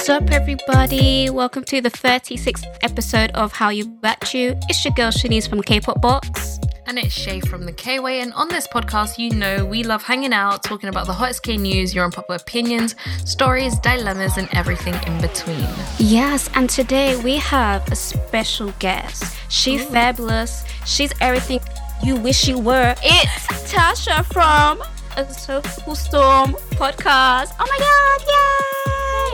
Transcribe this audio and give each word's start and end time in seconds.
Sup, 0.00 0.30
everybody? 0.30 1.28
Welcome 1.28 1.62
to 1.64 1.82
the 1.82 1.90
36th 1.90 2.64
episode 2.82 3.30
of 3.32 3.52
How 3.52 3.68
You 3.68 3.86
Bet 3.86 4.32
You. 4.32 4.58
It's 4.70 4.82
your 4.82 4.94
girl 4.94 5.10
Shanice 5.10 5.46
from 5.46 5.60
K-pop 5.60 6.00
Box. 6.00 6.58
And 6.86 6.98
it's 6.98 7.12
Shay 7.12 7.40
from 7.40 7.66
the 7.66 7.72
K-Way. 7.72 8.20
And 8.20 8.32
on 8.32 8.48
this 8.48 8.66
podcast, 8.66 9.18
you 9.18 9.28
know 9.30 9.66
we 9.66 9.82
love 9.82 10.02
hanging 10.02 10.32
out, 10.32 10.64
talking 10.64 10.88
about 10.88 11.06
the 11.06 11.12
hottest 11.12 11.42
K 11.42 11.58
news, 11.58 11.94
your 11.94 12.06
unpopular 12.06 12.36
opinions, 12.40 12.96
stories, 13.26 13.78
dilemmas, 13.80 14.38
and 14.38 14.48
everything 14.52 14.94
in 15.06 15.20
between. 15.20 15.68
Yes, 15.98 16.48
and 16.54 16.70
today 16.70 17.22
we 17.22 17.36
have 17.36 17.86
a 17.92 17.94
special 17.94 18.72
guest. 18.78 19.36
She's 19.50 19.82
Ooh. 19.82 19.90
fabulous. 19.90 20.64
She's 20.86 21.12
everything 21.20 21.60
you 22.02 22.16
wish 22.16 22.48
you 22.48 22.58
were. 22.58 22.94
It's 23.02 23.46
Tasha 23.70 24.24
from 24.32 24.82
a 25.18 25.30
Soulful 25.30 25.94
Storm 25.94 26.52
podcast. 26.72 27.52
Oh 27.60 27.66
my 27.68 27.78
god, 27.78 28.26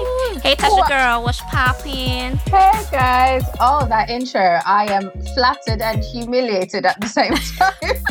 yay! 0.03 0.41
Hey, 0.41 0.55
Tasha 0.57 0.89
girl, 0.89 1.23
what's 1.23 1.41
poppin'? 1.43 2.37
Hey 2.47 2.85
guys. 2.91 3.45
Oh, 3.61 3.87
that 3.89 4.11
intro. 4.11 4.61
I 4.67 4.87
am 4.91 5.11
flattered 5.35 5.81
and 5.81 6.03
humiliated 6.03 6.87
at 6.87 7.01
the 7.01 7.09
same 7.09 7.35
time. 7.59 8.03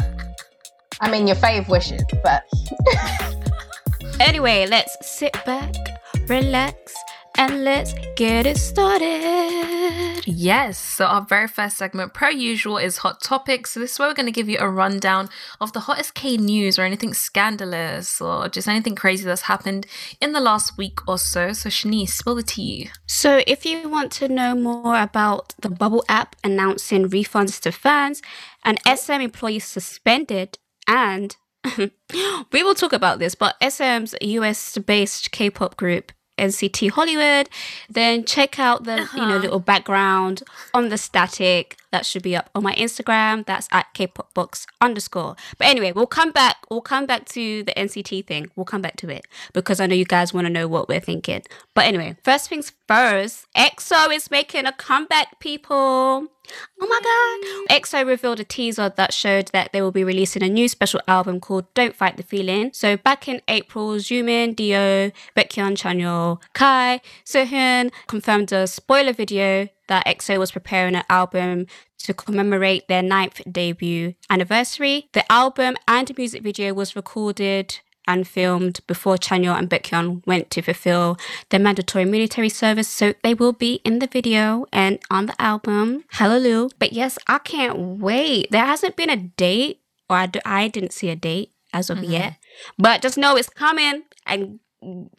I 1.01 1.11
mean, 1.11 1.27
your 1.27 1.35
fave 1.35 1.67
wishes, 1.67 2.03
but. 2.23 2.43
anyway, 4.19 4.65
let's 4.67 4.95
sit 5.05 5.33
back, 5.45 5.73
relax, 6.27 6.93
and 7.37 7.63
let's 7.63 7.93
get 8.15 8.45
it 8.45 8.57
started. 8.57 10.23
Yes, 10.25 10.77
so 10.77 11.05
our 11.05 11.21
very 11.21 11.47
first 11.47 11.77
segment, 11.77 12.13
per 12.13 12.29
usual, 12.29 12.77
is 12.77 12.97
Hot 12.97 13.21
Topics. 13.21 13.71
So, 13.71 13.79
this 13.79 13.93
is 13.93 13.99
where 13.99 14.07
we're 14.07 14.15
going 14.15 14.25
to 14.25 14.31
give 14.31 14.49
you 14.49 14.57
a 14.59 14.69
rundown 14.69 15.29
of 15.61 15.73
the 15.73 15.81
hottest 15.81 16.13
K 16.15 16.37
news 16.37 16.79
or 16.79 16.83
anything 16.83 17.13
scandalous 17.13 18.19
or 18.19 18.49
just 18.49 18.67
anything 18.67 18.95
crazy 18.95 19.25
that's 19.25 19.43
happened 19.43 19.85
in 20.19 20.33
the 20.33 20.39
last 20.39 20.77
week 20.77 20.99
or 21.07 21.17
so. 21.17 21.53
So, 21.53 21.69
Shanice, 21.69 22.09
spill 22.09 22.35
the 22.35 22.43
tea. 22.43 22.89
So, 23.05 23.41
if 23.45 23.65
you 23.65 23.89
want 23.89 24.11
to 24.13 24.27
know 24.27 24.55
more 24.55 24.99
about 24.99 25.53
the 25.59 25.69
Bubble 25.69 26.03
app 26.09 26.35
announcing 26.43 27.09
refunds 27.09 27.59
to 27.61 27.71
fans, 27.71 28.21
an 28.63 28.77
SM 28.85 29.21
employee 29.21 29.59
suspended, 29.59 30.57
and 30.87 31.35
we 31.77 32.63
will 32.63 32.75
talk 32.75 32.93
about 32.93 33.19
this, 33.19 33.35
but 33.35 33.55
SM's 33.61 34.15
US 34.21 34.77
based 34.77 35.31
K 35.31 35.49
pop 35.49 35.77
group 35.77 36.11
NCT 36.37 36.91
Hollywood, 36.91 37.49
then 37.89 38.25
check 38.25 38.59
out 38.59 38.83
the 38.83 39.01
uh-huh. 39.01 39.17
you 39.17 39.23
know 39.23 39.35
uh-huh. 39.35 39.41
little 39.41 39.59
background 39.59 40.43
on 40.73 40.89
the 40.89 40.97
static 40.97 41.77
that 41.91 42.05
should 42.05 42.23
be 42.23 42.35
up 42.35 42.49
on 42.53 42.63
my 42.63 42.73
Instagram. 42.75 43.45
That's 43.45 43.67
at 43.71 43.93
kpopbox 43.93 44.65
underscore. 44.81 45.35
But 45.57 45.67
anyway, 45.67 45.91
we'll 45.93 46.07
come 46.07 46.31
back. 46.31 46.57
We'll 46.69 46.81
come 46.81 47.05
back 47.05 47.25
to 47.29 47.63
the 47.63 47.71
NCT 47.73 48.25
thing. 48.27 48.51
We'll 48.55 48.65
come 48.65 48.81
back 48.81 48.97
to 48.97 49.09
it 49.09 49.25
because 49.53 49.79
I 49.79 49.87
know 49.87 49.95
you 49.95 50.05
guys 50.05 50.33
want 50.33 50.45
to 50.45 50.51
know 50.51 50.67
what 50.67 50.89
we're 50.89 50.99
thinking. 50.99 51.43
But 51.73 51.85
anyway, 51.85 52.17
first 52.23 52.49
things 52.49 52.73
first, 52.87 53.47
EXO 53.55 54.13
is 54.13 54.29
making 54.29 54.65
a 54.65 54.73
comeback, 54.73 55.39
people. 55.39 56.27
Oh 56.79 56.87
my 56.87 56.99
god! 57.69 57.79
EXO 57.79 58.05
revealed 58.05 58.39
a 58.39 58.43
teaser 58.43 58.89
that 58.89 59.13
showed 59.13 59.47
that 59.53 59.71
they 59.71 59.81
will 59.81 59.91
be 59.91 60.03
releasing 60.03 60.43
a 60.43 60.49
new 60.49 60.67
special 60.67 61.01
album 61.07 61.39
called 61.39 61.73
Don't 61.73 61.95
Fight 61.95 62.17
the 62.17 62.23
Feeling. 62.23 62.71
So 62.73 62.97
back 62.97 63.27
in 63.27 63.41
April, 63.47 63.95
Xiumin, 63.95 64.55
Dio, 64.55 65.11
Baekhyun, 65.35 65.75
Chanyeol, 65.75 66.41
Kai, 66.53 67.01
Sehun 67.25 67.91
confirmed 68.07 68.51
a 68.51 68.67
spoiler 68.67 69.13
video 69.13 69.69
that 69.87 70.05
EXO 70.05 70.39
was 70.39 70.51
preparing 70.51 70.95
an 70.95 71.03
album 71.09 71.67
to 71.99 72.13
commemorate 72.13 72.87
their 72.87 73.01
ninth 73.01 73.41
debut 73.51 74.13
anniversary. 74.29 75.09
The 75.13 75.29
album 75.31 75.75
and 75.87 76.15
music 76.17 76.43
video 76.43 76.73
was 76.73 76.95
recorded 76.95 77.79
and 78.07 78.27
filmed 78.27 78.79
before 78.87 79.17
Chanyeol 79.17 79.57
and 79.57 79.69
Baekhyun 79.69 80.25
went 80.25 80.49
to 80.51 80.61
fulfill 80.61 81.17
their 81.49 81.59
mandatory 81.59 82.05
military 82.05 82.49
service. 82.49 82.87
So 82.87 83.13
they 83.23 83.33
will 83.33 83.53
be 83.53 83.81
in 83.83 83.99
the 83.99 84.07
video 84.07 84.65
and 84.71 84.99
on 85.09 85.27
the 85.27 85.41
album. 85.41 86.03
Hallelujah. 86.09 86.69
But 86.79 86.93
yes, 86.93 87.17
I 87.27 87.39
can't 87.39 87.99
wait. 87.99 88.51
There 88.51 88.65
hasn't 88.65 88.95
been 88.95 89.09
a 89.09 89.17
date, 89.17 89.81
or 90.09 90.17
I 90.17 90.25
d- 90.27 90.41
I 90.45 90.67
didn't 90.67 90.93
see 90.93 91.09
a 91.09 91.15
date 91.15 91.51
as 91.73 91.89
of 91.89 91.99
mm-hmm. 91.99 92.11
yet. 92.11 92.37
But 92.77 93.01
just 93.01 93.17
know 93.17 93.35
it's 93.35 93.49
coming 93.49 94.03
and 94.25 94.59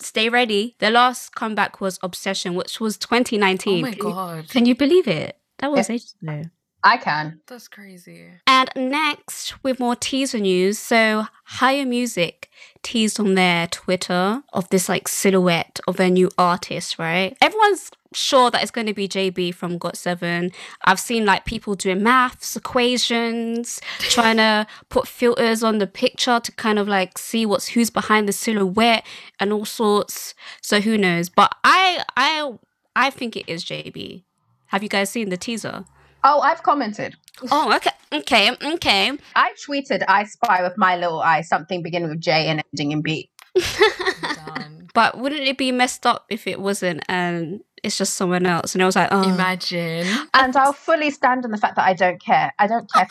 stay 0.00 0.28
ready. 0.28 0.76
The 0.78 0.90
last 0.90 1.34
comeback 1.34 1.80
was 1.80 1.98
Obsession, 2.02 2.54
which 2.54 2.80
was 2.80 2.96
2019. 2.96 3.78
Oh 3.78 3.88
my 3.88 3.94
God. 3.94 4.48
Can 4.48 4.66
you 4.66 4.74
believe 4.74 5.08
it? 5.08 5.38
That 5.58 5.72
was 5.72 5.88
ages 5.88 6.14
ago. 6.22 6.44
I 6.86 6.98
can. 6.98 7.40
That's 7.48 7.66
crazy. 7.66 8.28
And 8.46 8.70
next, 8.76 9.60
with 9.64 9.80
more 9.80 9.96
teaser 9.96 10.38
news. 10.38 10.78
So, 10.78 11.26
H1GHR 11.50 11.88
Music 11.88 12.48
teased 12.84 13.18
on 13.18 13.34
their 13.34 13.66
Twitter 13.66 14.44
of 14.52 14.68
this 14.68 14.88
like 14.88 15.08
silhouette 15.08 15.80
of 15.88 15.96
their 15.96 16.10
new 16.10 16.30
artist, 16.38 16.96
right? 16.96 17.36
Everyone's 17.40 17.90
sure 18.12 18.52
that 18.52 18.62
it's 18.62 18.70
going 18.70 18.86
to 18.86 18.94
be 18.94 19.08
JB 19.08 19.52
from 19.52 19.80
GOT7. 19.80 20.54
I've 20.84 21.00
seen 21.00 21.26
like 21.26 21.44
people 21.44 21.74
doing 21.74 22.04
maths, 22.04 22.54
equations, 22.54 23.80
trying 23.98 24.36
to 24.36 24.68
put 24.88 25.08
filters 25.08 25.64
on 25.64 25.78
the 25.78 25.88
picture 25.88 26.38
to 26.38 26.52
kind 26.52 26.78
of 26.78 26.86
like 26.86 27.18
see 27.18 27.44
what's 27.44 27.66
who's 27.66 27.90
behind 27.90 28.28
the 28.28 28.32
silhouette 28.32 29.04
and 29.40 29.52
all 29.52 29.64
sorts. 29.64 30.34
So 30.62 30.80
who 30.80 30.96
knows? 30.96 31.30
But 31.30 31.52
I 31.64 32.04
I 32.16 32.52
I 32.94 33.10
think 33.10 33.34
it 33.34 33.48
is 33.48 33.64
JB. 33.64 34.22
Have 34.66 34.84
you 34.84 34.88
guys 34.88 35.10
seen 35.10 35.30
the 35.30 35.36
teaser? 35.36 35.84
Oh, 36.24 36.40
I've 36.40 36.62
commented. 36.62 37.14
Oh, 37.50 37.74
okay, 37.76 37.90
okay, 38.12 38.56
okay. 38.74 39.12
I 39.34 39.52
tweeted 39.66 40.02
I 40.08 40.24
spy 40.24 40.62
with 40.62 40.76
my 40.76 40.96
little 40.96 41.20
eye 41.20 41.42
something 41.42 41.82
beginning 41.82 42.08
with 42.08 42.20
J 42.20 42.48
and 42.48 42.62
ending 42.72 42.92
in 42.92 43.02
B. 43.02 43.30
but 44.94 45.18
wouldn't 45.18 45.42
it 45.42 45.58
be 45.58 45.72
messed 45.72 46.06
up 46.06 46.26
if 46.30 46.46
it 46.46 46.60
wasn't 46.60 47.02
and 47.08 47.60
it's 47.82 47.98
just 47.98 48.14
someone 48.14 48.46
else? 48.46 48.74
And 48.74 48.82
I 48.82 48.86
was 48.86 48.96
like, 48.96 49.08
oh. 49.12 49.22
Imagine. 49.28 50.06
And 50.34 50.56
I'll 50.56 50.72
fully 50.72 51.10
stand 51.10 51.44
on 51.44 51.50
the 51.50 51.58
fact 51.58 51.76
that 51.76 51.86
I 51.86 51.92
don't 51.92 52.20
care. 52.20 52.52
I 52.58 52.66
don't 52.66 52.90
care 52.92 53.06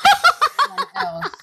someone 0.68 0.88
else. 0.96 1.36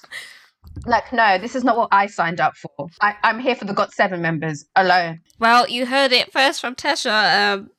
Like, 0.85 1.13
no, 1.13 1.37
this 1.37 1.55
is 1.55 1.63
not 1.63 1.77
what 1.77 1.89
I 1.91 2.07
signed 2.07 2.41
up 2.41 2.55
for. 2.57 2.87
I, 3.01 3.15
am 3.23 3.39
here 3.39 3.55
for 3.55 3.63
the 3.65 3.73
GOT7 3.73 4.19
members 4.19 4.65
alone. 4.75 5.21
Well, 5.39 5.67
you 5.69 5.85
heard 5.85 6.11
it 6.11 6.31
first 6.33 6.59
from 6.59 6.75
Tasha. 6.75 7.53
Um, 7.53 7.69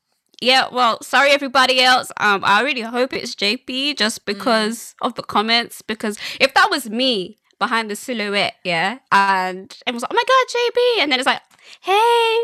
yeah, 0.40 0.68
well, 0.72 1.02
sorry 1.02 1.30
everybody 1.30 1.80
else. 1.80 2.10
Um, 2.18 2.42
I 2.44 2.62
really 2.62 2.82
hope 2.82 3.12
it's 3.12 3.34
JB 3.34 3.96
just 3.96 4.22
mm. 4.22 4.26
because 4.26 4.94
mm. 5.00 5.06
of 5.06 5.14
the 5.14 5.22
comments. 5.22 5.82
Because 5.82 6.18
if 6.40 6.54
that 6.54 6.70
was 6.70 6.88
me 6.90 7.38
behind 7.58 7.90
the 7.90 7.96
silhouette, 7.96 8.54
yeah, 8.64 8.98
and 9.12 9.76
it 9.86 9.92
was 9.92 10.02
like, 10.02 10.12
oh 10.12 10.14
my 10.14 10.24
god, 10.26 10.46
JB, 10.56 11.02
and 11.02 11.12
then 11.12 11.18
it's 11.20 11.26
like, 11.26 11.42
hey, 11.80 11.92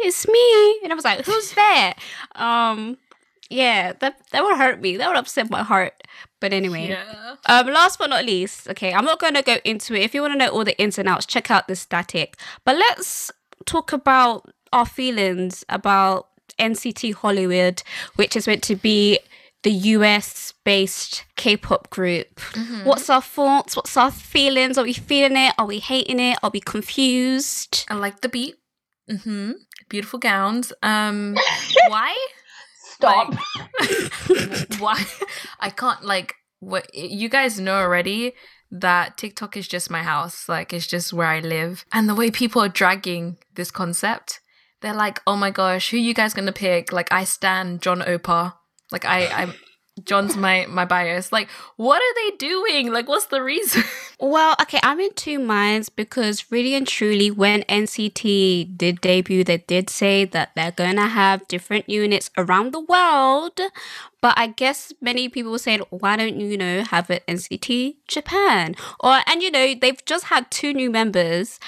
it's 0.07 0.27
me, 0.27 0.81
and 0.83 0.93
I 0.93 0.95
was 0.95 1.05
like, 1.05 1.25
who's 1.25 1.53
that? 1.53 1.95
um, 2.37 2.97
yeah, 3.51 3.93
that 4.01 4.21
that 4.31 4.45
would 4.45 4.57
hurt 4.57 4.81
me. 4.81 4.97
That 4.97 5.09
would 5.09 5.17
upset 5.17 5.51
my 5.51 5.63
heart. 5.63 5.95
But 6.41 6.53
anyway, 6.55 6.89
yeah. 6.89 7.35
um, 7.47 7.67
last 7.67 7.99
but 7.99 8.09
not 8.09 8.25
least, 8.25 8.69
okay, 8.71 8.95
I'm 8.95 9.05
not 9.05 9.19
gonna 9.19 9.43
go 9.43 9.59
into 9.65 9.95
it. 9.95 10.03
If 10.03 10.15
you 10.15 10.23
want 10.23 10.35
to 10.35 10.39
know 10.39 10.49
all 10.49 10.65
the 10.65 10.81
ins 10.81 10.99
and 10.99 11.09
outs, 11.09 11.27
check 11.27 11.51
out 11.51 11.69
the 11.69 11.77
static. 11.77 12.37
But 12.65 12.77
let's 12.77 13.31
talk 13.67 13.93
about 13.93 14.49
our 14.73 14.87
feelings 14.87 15.65
about 15.69 16.29
NCT 16.61 17.15
Hollywood, 17.15 17.83
which 18.17 18.37
is 18.37 18.47
meant 18.47 18.63
to 18.65 18.77
be 18.77 19.19
the 19.63 19.71
US 19.71 20.55
based 20.65 21.25
K 21.37 21.57
pop 21.57 21.91
group. 21.91 22.37
Mm-hmm. 22.37 22.85
What's 22.85 23.11
our 23.11 23.23
thoughts? 23.23 23.77
What's 23.77 23.97
our 23.97 24.11
feelings? 24.11 24.79
Are 24.79 24.85
we 24.85 24.93
feeling 24.93 25.37
it? 25.37 25.55
Are 25.59 25.67
we 25.67 25.79
hating 25.79 26.21
it? 26.21 26.39
Are 26.43 26.51
we 26.53 26.61
confused? 26.61 27.85
I 27.89 27.95
like 27.95 28.21
the 28.21 28.29
beat. 28.29 28.57
Mm-hmm. 29.11 29.53
Beautiful 29.89 30.19
gowns. 30.19 30.73
Um, 30.83 31.37
why? 31.89 32.17
Stop. 32.93 33.35
Like, 33.81 34.75
why? 34.79 35.05
I 35.59 35.71
can't 35.71 36.05
like. 36.05 36.35
What 36.63 36.95
you 36.95 37.31
guys 37.31 37.59
know 37.59 37.77
already 37.77 38.35
that 38.71 39.17
TikTok 39.17 39.57
is 39.57 39.67
just 39.67 39.91
my 39.91 40.03
house. 40.03 40.47
Like 40.47 40.75
it's 40.75 40.87
just 40.87 41.11
where 41.11 41.27
I 41.27 41.41
live, 41.41 41.87
and 41.91 42.07
the 42.07 42.15
way 42.15 42.31
people 42.31 42.61
are 42.63 42.69
dragging 42.69 43.39
this 43.55 43.71
concept 43.71 44.40
they're 44.81 44.95
like, 44.95 45.21
oh 45.27 45.37
my 45.37 45.51
gosh, 45.51 45.91
who 45.91 45.97
you 45.97 46.15
guys 46.15 46.35
gonna 46.35 46.53
pick? 46.53 46.93
Like 46.93 47.13
I 47.13 47.25
stand 47.25 47.83
John 47.83 48.01
Opa. 48.01 48.55
Like 48.91 49.05
I, 49.05 49.27
I 49.27 49.55
John's 50.05 50.37
my 50.37 50.67
my 50.69 50.85
bias. 50.85 51.33
Like, 51.33 51.49
what 51.77 52.01
are 52.01 52.15
they 52.15 52.37
doing? 52.37 52.93
Like, 52.93 53.09
what's 53.09 53.27
the 53.27 53.43
reason? 53.43 53.85
Well, 54.23 54.55
okay, 54.61 54.79
I'm 54.83 55.01
in 55.01 55.15
two 55.15 55.39
minds 55.39 55.89
because 55.89 56.53
really 56.53 56.75
and 56.75 56.87
truly, 56.87 57.31
when 57.31 57.63
NCT 57.63 58.77
did 58.77 59.01
debut, 59.01 59.45
they 59.45 59.57
did 59.57 59.89
say 59.89 60.27
that 60.27 60.51
they're 60.55 60.73
gonna 60.73 61.09
have 61.09 61.49
different 61.49 61.89
units 61.89 62.31
around 62.37 62.73
the 62.75 62.81
world. 62.81 63.59
But 64.21 64.35
I 64.37 64.49
guess 64.49 64.93
many 65.01 65.31
people 65.31 65.59
said, 65.59 65.81
why 65.89 66.17
don't 66.17 66.39
you, 66.39 66.49
you 66.49 66.59
know, 66.59 66.85
have 66.85 67.09
it 67.09 67.27
NCT 67.27 67.95
Japan? 68.09 68.75
Or 69.01 69.21
and 69.27 69.43
you 69.43 69.51
know, 69.51 69.75
they've 69.75 70.05
just 70.05 70.25
had 70.27 70.51
two 70.51 70.75
new 70.75 70.91
members 70.91 71.59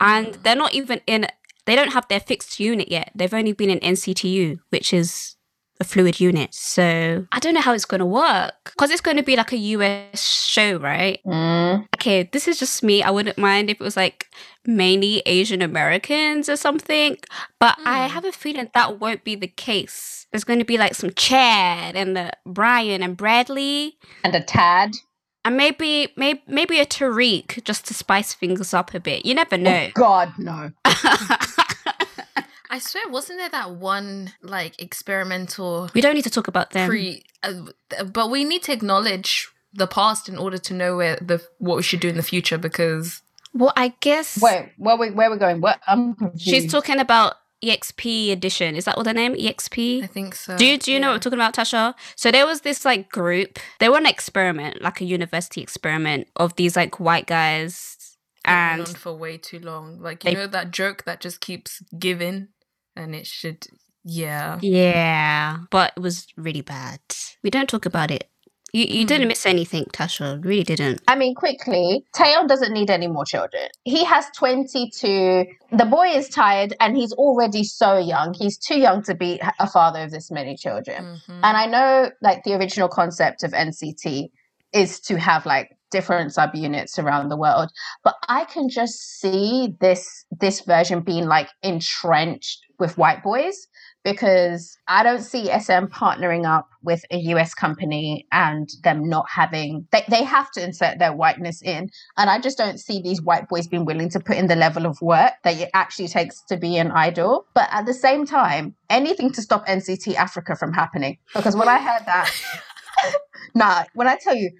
and 0.00 0.34
they're 0.42 0.56
not 0.56 0.74
even 0.74 1.00
in 1.06 1.28
they 1.70 1.76
don't 1.76 1.92
have 1.92 2.06
their 2.08 2.20
fixed 2.20 2.58
unit 2.60 2.88
yet. 2.90 3.12
They've 3.14 3.32
only 3.32 3.52
been 3.52 3.70
in 3.70 3.78
NCT 3.80 4.24
U, 4.30 4.58
which 4.70 4.92
is 4.92 5.36
a 5.80 5.84
fluid 5.84 6.20
unit. 6.20 6.52
So 6.52 7.26
I 7.32 7.38
don't 7.38 7.54
know 7.54 7.62
how 7.62 7.72
it's 7.72 7.86
going 7.86 8.00
to 8.00 8.06
work 8.06 8.52
because 8.64 8.90
it's 8.90 9.00
going 9.00 9.16
to 9.16 9.22
be 9.22 9.34
like 9.36 9.52
a 9.52 9.56
US 9.56 10.22
show, 10.22 10.76
right? 10.78 11.20
Mm. 11.24 11.86
Okay, 11.96 12.28
this 12.32 12.46
is 12.46 12.58
just 12.58 12.82
me. 12.82 13.02
I 13.02 13.10
wouldn't 13.10 13.38
mind 13.38 13.70
if 13.70 13.80
it 13.80 13.84
was 13.84 13.96
like 13.96 14.26
mainly 14.66 15.22
Asian 15.24 15.62
Americans 15.62 16.50
or 16.50 16.56
something, 16.56 17.16
but 17.58 17.78
I 17.86 18.06
Hmm. 18.08 18.12
have 18.14 18.24
a 18.26 18.32
feeling 18.32 18.68
that 18.74 19.00
won't 19.00 19.24
be 19.24 19.36
the 19.36 19.46
case. 19.48 20.26
There's 20.30 20.44
going 20.44 20.58
to 20.58 20.66
be 20.66 20.76
like 20.76 20.94
some 20.94 21.12
Chad 21.16 21.96
and 21.96 22.14
the 22.14 22.32
Brian 22.44 23.02
and 23.02 23.16
Bradley. 23.16 23.96
And 24.22 24.34
a 24.34 24.42
tad. 24.42 24.96
And 25.46 25.56
maybe, 25.56 26.08
maybe, 26.16 26.42
maybe 26.46 26.78
a 26.80 26.84
Tariq 26.84 27.64
just 27.64 27.86
to 27.86 27.94
spice 27.94 28.34
things 28.34 28.74
up 28.74 28.92
a 28.92 29.00
bit. 29.00 29.24
You 29.24 29.34
never 29.34 29.56
know. 29.56 29.86
Oh, 29.88 29.90
God, 29.94 30.34
no. 30.38 30.70
I 32.70 32.78
swear, 32.78 33.08
wasn't 33.08 33.38
there 33.40 33.48
that 33.50 33.72
one 33.72 34.32
like 34.42 34.80
experimental 34.80 35.90
we 35.94 36.00
don't 36.00 36.14
need 36.14 36.24
to 36.24 36.30
talk 36.30 36.48
about 36.48 36.70
them. 36.70 36.88
pre? 36.88 37.24
Uh, 37.42 37.64
but 38.12 38.30
we 38.30 38.44
need 38.44 38.62
to 38.64 38.72
acknowledge 38.72 39.48
the 39.72 39.86
past 39.86 40.28
in 40.28 40.36
order 40.38 40.58
to 40.58 40.74
know 40.74 40.96
where 40.96 41.16
the 41.16 41.42
what 41.58 41.76
we 41.76 41.82
should 41.82 42.00
do 42.00 42.08
in 42.08 42.16
the 42.16 42.22
future 42.22 42.58
because 42.58 43.22
well, 43.52 43.72
I 43.76 43.94
guess 44.00 44.40
Wait, 44.40 44.70
where 44.76 44.96
we 44.96 45.10
where 45.10 45.30
we 45.30 45.36
going? 45.36 45.60
What? 45.60 45.80
I'm 45.86 46.14
confused. 46.14 46.44
she's 46.44 46.70
talking 46.70 47.00
about 47.00 47.34
EXP 47.64 48.30
edition. 48.30 48.76
Is 48.76 48.84
that 48.84 48.96
what 48.96 49.02
the 49.02 49.12
name? 49.12 49.34
EXP? 49.34 50.04
I 50.04 50.06
think 50.06 50.34
so. 50.34 50.56
Do 50.56 50.64
you, 50.64 50.78
do 50.78 50.92
you 50.92 50.98
know 51.00 51.08
what 51.08 51.14
we're 51.14 51.18
talking 51.18 51.38
about, 51.38 51.54
Tasha? 51.54 51.94
So 52.16 52.30
there 52.30 52.46
was 52.46 52.60
this 52.62 52.84
like 52.84 53.10
group. 53.10 53.58
They 53.80 53.88
were 53.88 53.98
an 53.98 54.06
experiment, 54.06 54.80
like 54.80 55.00
a 55.00 55.04
university 55.04 55.60
experiment 55.60 56.28
of 56.36 56.54
these 56.56 56.76
like 56.76 57.00
white 57.00 57.26
guys, 57.26 57.96
It 58.44 58.50
and 58.50 58.88
for 58.88 59.14
way 59.14 59.36
too 59.36 59.58
long. 59.58 60.00
Like 60.00 60.24
you 60.24 60.30
They- 60.30 60.36
know 60.36 60.46
that 60.46 60.70
joke 60.70 61.04
that 61.04 61.20
just 61.20 61.40
keeps 61.40 61.82
giving, 61.98 62.48
and 62.96 63.14
it 63.14 63.26
should. 63.26 63.66
Yeah. 64.04 64.58
yeah, 64.62 65.58
but 65.70 65.92
it 65.96 66.00
was 66.00 66.26
really 66.36 66.62
bad. 66.62 67.00
We 67.42 67.50
don't 67.50 67.68
talk 67.68 67.84
about 67.86 68.10
it. 68.10 68.28
You 68.72 68.84
you 68.84 69.04
didn't 69.04 69.28
miss 69.28 69.46
anything, 69.46 69.86
Tasha. 69.86 70.42
Really 70.44 70.62
didn't. 70.62 71.02
I 71.08 71.16
mean, 71.16 71.34
quickly, 71.34 72.04
Taeyong 72.14 72.46
doesn't 72.46 72.72
need 72.72 72.88
any 72.88 73.08
more 73.08 73.24
children. 73.24 73.68
He 73.84 74.04
has 74.04 74.26
22. 74.36 75.44
The 75.72 75.84
boy 75.84 76.08
is 76.08 76.28
tired 76.28 76.74
and 76.78 76.96
he's 76.96 77.12
already 77.12 77.64
so 77.64 77.98
young. 77.98 78.32
He's 78.32 78.56
too 78.56 78.78
young 78.78 79.02
to 79.04 79.14
be 79.14 79.40
a 79.58 79.66
father 79.68 80.02
of 80.04 80.12
this 80.12 80.30
many 80.30 80.56
children. 80.56 81.20
Mhm. 81.26 81.40
And 81.42 81.56
I 81.56 81.66
know, 81.66 82.10
like, 82.22 82.44
the 82.44 82.54
original 82.54 82.88
concept 82.88 83.42
of 83.42 83.52
NCT 83.52 84.30
is 84.72 85.00
to 85.00 85.18
have 85.18 85.46
like 85.46 85.76
different 85.90 86.32
subunits 86.32 86.98
around 86.98 87.28
the 87.28 87.36
world, 87.36 87.70
but 88.04 88.14
I 88.28 88.44
can 88.44 88.68
just 88.68 89.20
see 89.20 89.74
this 89.80 90.24
this 90.40 90.60
version 90.60 91.00
being 91.00 91.26
like 91.26 91.48
entrenched 91.62 92.60
with 92.78 92.96
white 92.96 93.22
boys 93.22 93.68
because 94.02 94.78
I 94.88 95.02
don't 95.02 95.22
see 95.22 95.44
SM 95.46 95.86
partnering 95.86 96.46
up 96.46 96.68
with 96.82 97.04
a 97.10 97.18
US 97.18 97.52
company 97.52 98.26
and 98.32 98.68
them 98.82 99.08
not 99.08 99.26
having 99.28 99.86
they, 99.92 100.04
they 100.08 100.24
have 100.24 100.50
to 100.52 100.64
insert 100.64 100.98
their 100.98 101.12
whiteness 101.12 101.60
in. 101.62 101.90
And 102.16 102.30
I 102.30 102.40
just 102.40 102.56
don't 102.56 102.80
see 102.80 103.02
these 103.02 103.20
white 103.20 103.48
boys 103.48 103.66
being 103.66 103.84
willing 103.84 104.08
to 104.10 104.20
put 104.20 104.36
in 104.36 104.46
the 104.46 104.56
level 104.56 104.86
of 104.86 105.00
work 105.02 105.32
that 105.44 105.58
it 105.58 105.70
actually 105.74 106.08
takes 106.08 106.42
to 106.48 106.56
be 106.56 106.78
an 106.78 106.90
idol. 106.92 107.46
But 107.54 107.68
at 107.70 107.86
the 107.86 107.94
same 107.94 108.24
time, 108.24 108.74
anything 108.88 109.32
to 109.32 109.42
stop 109.42 109.66
NCT 109.66 110.14
Africa 110.14 110.56
from 110.56 110.72
happening. 110.72 111.18
Because 111.34 111.54
when 111.54 111.68
I 111.68 111.78
heard 111.78 112.06
that, 112.06 112.32
nah, 113.54 113.84
when 113.94 114.08
I 114.08 114.16
tell 114.16 114.34
you 114.34 114.50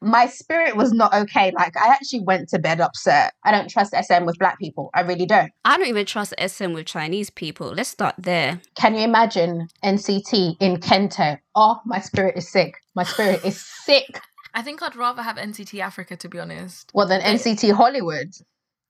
my 0.00 0.26
spirit 0.26 0.76
was 0.76 0.92
not 0.92 1.12
okay. 1.14 1.52
Like 1.56 1.76
I 1.76 1.88
actually 1.88 2.20
went 2.20 2.48
to 2.50 2.58
bed 2.58 2.80
upset. 2.80 3.34
I 3.44 3.50
don't 3.50 3.68
trust 3.68 3.94
SM 4.00 4.24
with 4.24 4.38
black 4.38 4.58
people. 4.58 4.90
I 4.94 5.00
really 5.00 5.26
don't. 5.26 5.50
I 5.64 5.76
don't 5.76 5.88
even 5.88 6.06
trust 6.06 6.34
SM 6.44 6.72
with 6.72 6.86
Chinese 6.86 7.30
people. 7.30 7.68
Let's 7.68 7.88
start 7.88 8.14
there. 8.18 8.60
Can 8.76 8.94
you 8.94 9.02
imagine 9.02 9.68
NCT 9.84 10.56
in 10.60 10.76
Kente? 10.78 11.38
Oh, 11.54 11.80
my 11.84 12.00
spirit 12.00 12.36
is 12.36 12.48
sick. 12.48 12.74
My 12.94 13.04
spirit 13.04 13.44
is 13.44 13.60
sick. 13.84 14.20
I 14.54 14.62
think 14.62 14.82
I'd 14.82 14.96
rather 14.96 15.22
have 15.22 15.36
NCT 15.36 15.80
Africa 15.80 16.16
to 16.16 16.28
be 16.28 16.38
honest. 16.38 16.90
Well, 16.94 17.06
than 17.06 17.20
NCT 17.20 17.72
Hollywood. 17.72 18.32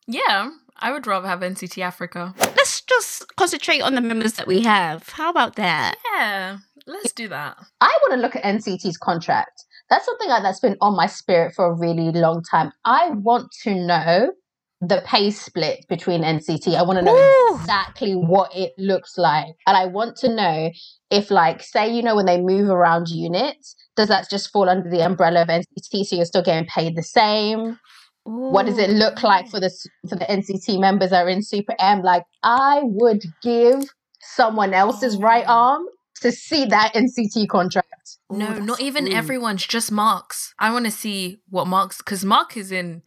Yeah, 0.06 0.50
I 0.78 0.92
would 0.92 1.06
rather 1.06 1.28
have 1.28 1.40
NCT 1.40 1.82
Africa. 1.82 2.34
Let's 2.38 2.80
just 2.82 3.36
concentrate 3.36 3.80
on 3.80 3.94
the 3.94 4.00
members 4.00 4.34
that 4.34 4.46
we 4.46 4.62
have. 4.62 5.08
How 5.08 5.28
about 5.28 5.56
that? 5.56 5.96
Yeah, 6.14 6.58
let's 6.86 7.12
do 7.12 7.28
that. 7.28 7.58
I 7.80 7.98
want 8.02 8.14
to 8.14 8.20
look 8.20 8.36
at 8.36 8.42
NCT's 8.42 8.96
contract. 8.96 9.64
That's 9.90 10.04
something 10.04 10.28
that's 10.28 10.60
been 10.60 10.76
on 10.80 10.96
my 10.96 11.06
spirit 11.06 11.54
for 11.54 11.66
a 11.66 11.74
really 11.74 12.10
long 12.12 12.42
time. 12.42 12.72
I 12.84 13.10
want 13.10 13.50
to 13.62 13.74
know 13.74 14.32
the 14.80 15.02
pay 15.04 15.30
split 15.30 15.84
between 15.88 16.22
NCT. 16.22 16.76
I 16.76 16.82
want 16.82 16.98
to 16.98 17.04
know 17.04 17.12
Ooh. 17.12 17.58
exactly 17.60 18.12
what 18.12 18.54
it 18.54 18.72
looks 18.78 19.18
like. 19.18 19.54
And 19.66 19.76
I 19.76 19.86
want 19.86 20.16
to 20.18 20.34
know 20.34 20.70
if, 21.10 21.30
like, 21.30 21.62
say, 21.62 21.92
you 21.92 22.02
know, 22.02 22.14
when 22.14 22.26
they 22.26 22.40
move 22.40 22.68
around 22.70 23.08
units, 23.08 23.74
does 23.96 24.08
that 24.08 24.30
just 24.30 24.50
fall 24.50 24.68
under 24.68 24.88
the 24.88 25.04
umbrella 25.04 25.42
of 25.42 25.48
NCT? 25.48 26.06
So 26.06 26.16
you're 26.16 26.24
still 26.26 26.42
getting 26.42 26.68
paid 26.68 26.96
the 26.96 27.02
same? 27.02 27.78
What 28.24 28.66
does 28.66 28.78
it 28.78 28.90
look 28.90 29.22
like 29.22 29.48
for 29.48 29.58
the 29.58 29.70
for 30.08 30.16
the 30.16 30.26
NCT 30.26 30.78
members 30.78 31.10
that 31.10 31.24
are 31.24 31.28
in 31.28 31.42
Super 31.42 31.74
M? 31.78 32.02
Like, 32.02 32.24
I 32.42 32.80
would 32.82 33.22
give 33.42 33.82
someone 34.20 34.74
else's 34.74 35.16
right 35.16 35.44
arm 35.48 35.86
to 36.20 36.32
see 36.32 36.64
that 36.66 36.94
NCT 36.94 37.48
contract. 37.48 38.18
No, 38.30 38.56
Ooh, 38.56 38.60
not 38.60 38.80
even 38.80 39.08
ooh. 39.08 39.12
everyone's, 39.12 39.66
just 39.66 39.92
Mark's. 39.92 40.54
I 40.58 40.72
want 40.72 40.84
to 40.84 40.90
see 40.90 41.38
what 41.48 41.66
Mark's, 41.66 41.98
because 41.98 42.24
Mark 42.24 42.56
is 42.56 42.72
in 42.72 43.02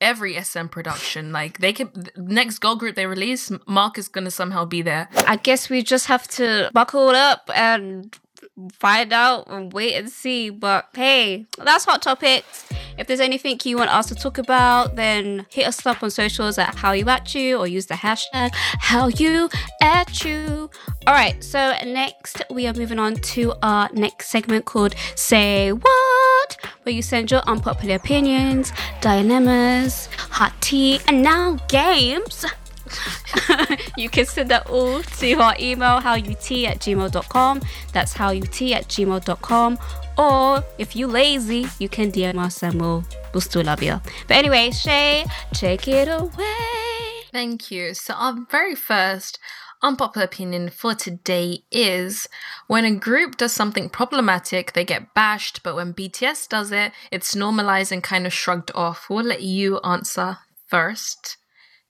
every 0.00 0.40
SM 0.42 0.66
production. 0.66 1.32
Like, 1.32 1.58
they 1.58 1.72
could, 1.72 2.12
next 2.16 2.58
girl 2.58 2.76
group 2.76 2.96
they 2.96 3.06
release, 3.06 3.50
Mark 3.66 3.98
is 3.98 4.08
going 4.08 4.24
to 4.24 4.30
somehow 4.30 4.64
be 4.64 4.82
there. 4.82 5.08
I 5.26 5.36
guess 5.36 5.70
we 5.70 5.82
just 5.82 6.06
have 6.06 6.28
to 6.28 6.70
buckle 6.72 7.08
up 7.08 7.50
and 7.54 8.16
find 8.72 9.12
out 9.12 9.46
and 9.48 9.72
wait 9.72 9.94
and 9.94 10.10
see. 10.10 10.50
But 10.50 10.88
hey, 10.94 11.46
that's 11.62 11.84
Hot 11.84 12.02
Topics. 12.02 12.66
If 12.98 13.06
there's 13.06 13.20
anything 13.20 13.60
you 13.64 13.76
want 13.76 13.90
us 13.90 14.06
to 14.06 14.14
talk 14.14 14.38
about, 14.38 14.96
then 14.96 15.46
hit 15.50 15.66
us 15.66 15.84
up 15.84 16.02
on 16.02 16.10
socials 16.10 16.56
at 16.56 16.74
How 16.74 16.92
You 16.92 17.08
At 17.08 17.34
You 17.34 17.58
or 17.58 17.66
use 17.66 17.86
the 17.86 17.94
hashtag 17.94 18.50
How 18.54 19.08
You 19.08 19.50
At 19.82 20.24
You. 20.24 20.70
All 21.06 21.14
right, 21.14 21.42
so 21.44 21.74
next 21.84 22.42
we 22.50 22.66
are 22.66 22.72
moving 22.72 22.98
on 22.98 23.16
to 23.16 23.52
our 23.62 23.90
next 23.92 24.28
segment 24.28 24.64
called 24.64 24.94
Say 25.14 25.72
What, 25.72 26.56
where 26.82 26.94
you 26.94 27.02
send 27.02 27.30
your 27.30 27.42
unpopular 27.42 27.96
opinions, 27.96 28.72
dilemmas, 29.00 30.08
hot 30.16 30.54
tea, 30.60 31.00
and 31.06 31.22
now 31.22 31.58
games. 31.68 32.46
you 33.96 34.08
can 34.08 34.26
send 34.26 34.50
that 34.50 34.68
all 34.68 35.02
to 35.02 35.32
our 35.34 35.54
email 35.58 36.00
howut 36.00 36.66
at 36.66 36.78
gmail.com. 36.80 37.60
That's 37.92 38.14
howut 38.14 38.72
at 38.72 38.88
gmail.com. 38.88 39.78
Or 40.18 40.64
if 40.78 40.96
you're 40.96 41.08
lazy, 41.08 41.66
you 41.78 41.88
can 41.88 42.10
DM 42.10 42.38
us 42.38 42.62
and 42.62 42.80
we'll, 42.80 43.04
we'll 43.34 43.40
still 43.40 43.64
love 43.64 43.82
you. 43.82 44.00
But 44.28 44.38
anyway, 44.38 44.70
Shay, 44.70 45.26
take 45.52 45.88
it 45.88 46.08
away. 46.08 47.26
Thank 47.32 47.70
you. 47.70 47.92
So, 47.92 48.14
our 48.14 48.34
very 48.50 48.74
first 48.74 49.38
unpopular 49.82 50.24
opinion 50.24 50.70
for 50.70 50.94
today 50.94 51.62
is 51.70 52.28
when 52.66 52.84
a 52.84 52.94
group 52.94 53.36
does 53.36 53.52
something 53.52 53.88
problematic, 53.88 54.72
they 54.72 54.84
get 54.84 55.12
bashed, 55.14 55.62
but 55.62 55.76
when 55.76 55.92
BTS 55.92 56.48
does 56.48 56.72
it, 56.72 56.92
it's 57.10 57.36
normalized 57.36 57.92
and 57.92 58.02
kind 58.02 58.26
of 58.26 58.32
shrugged 58.32 58.70
off. 58.74 59.08
We'll 59.10 59.24
let 59.24 59.42
you 59.42 59.78
answer 59.80 60.38
first. 60.66 61.36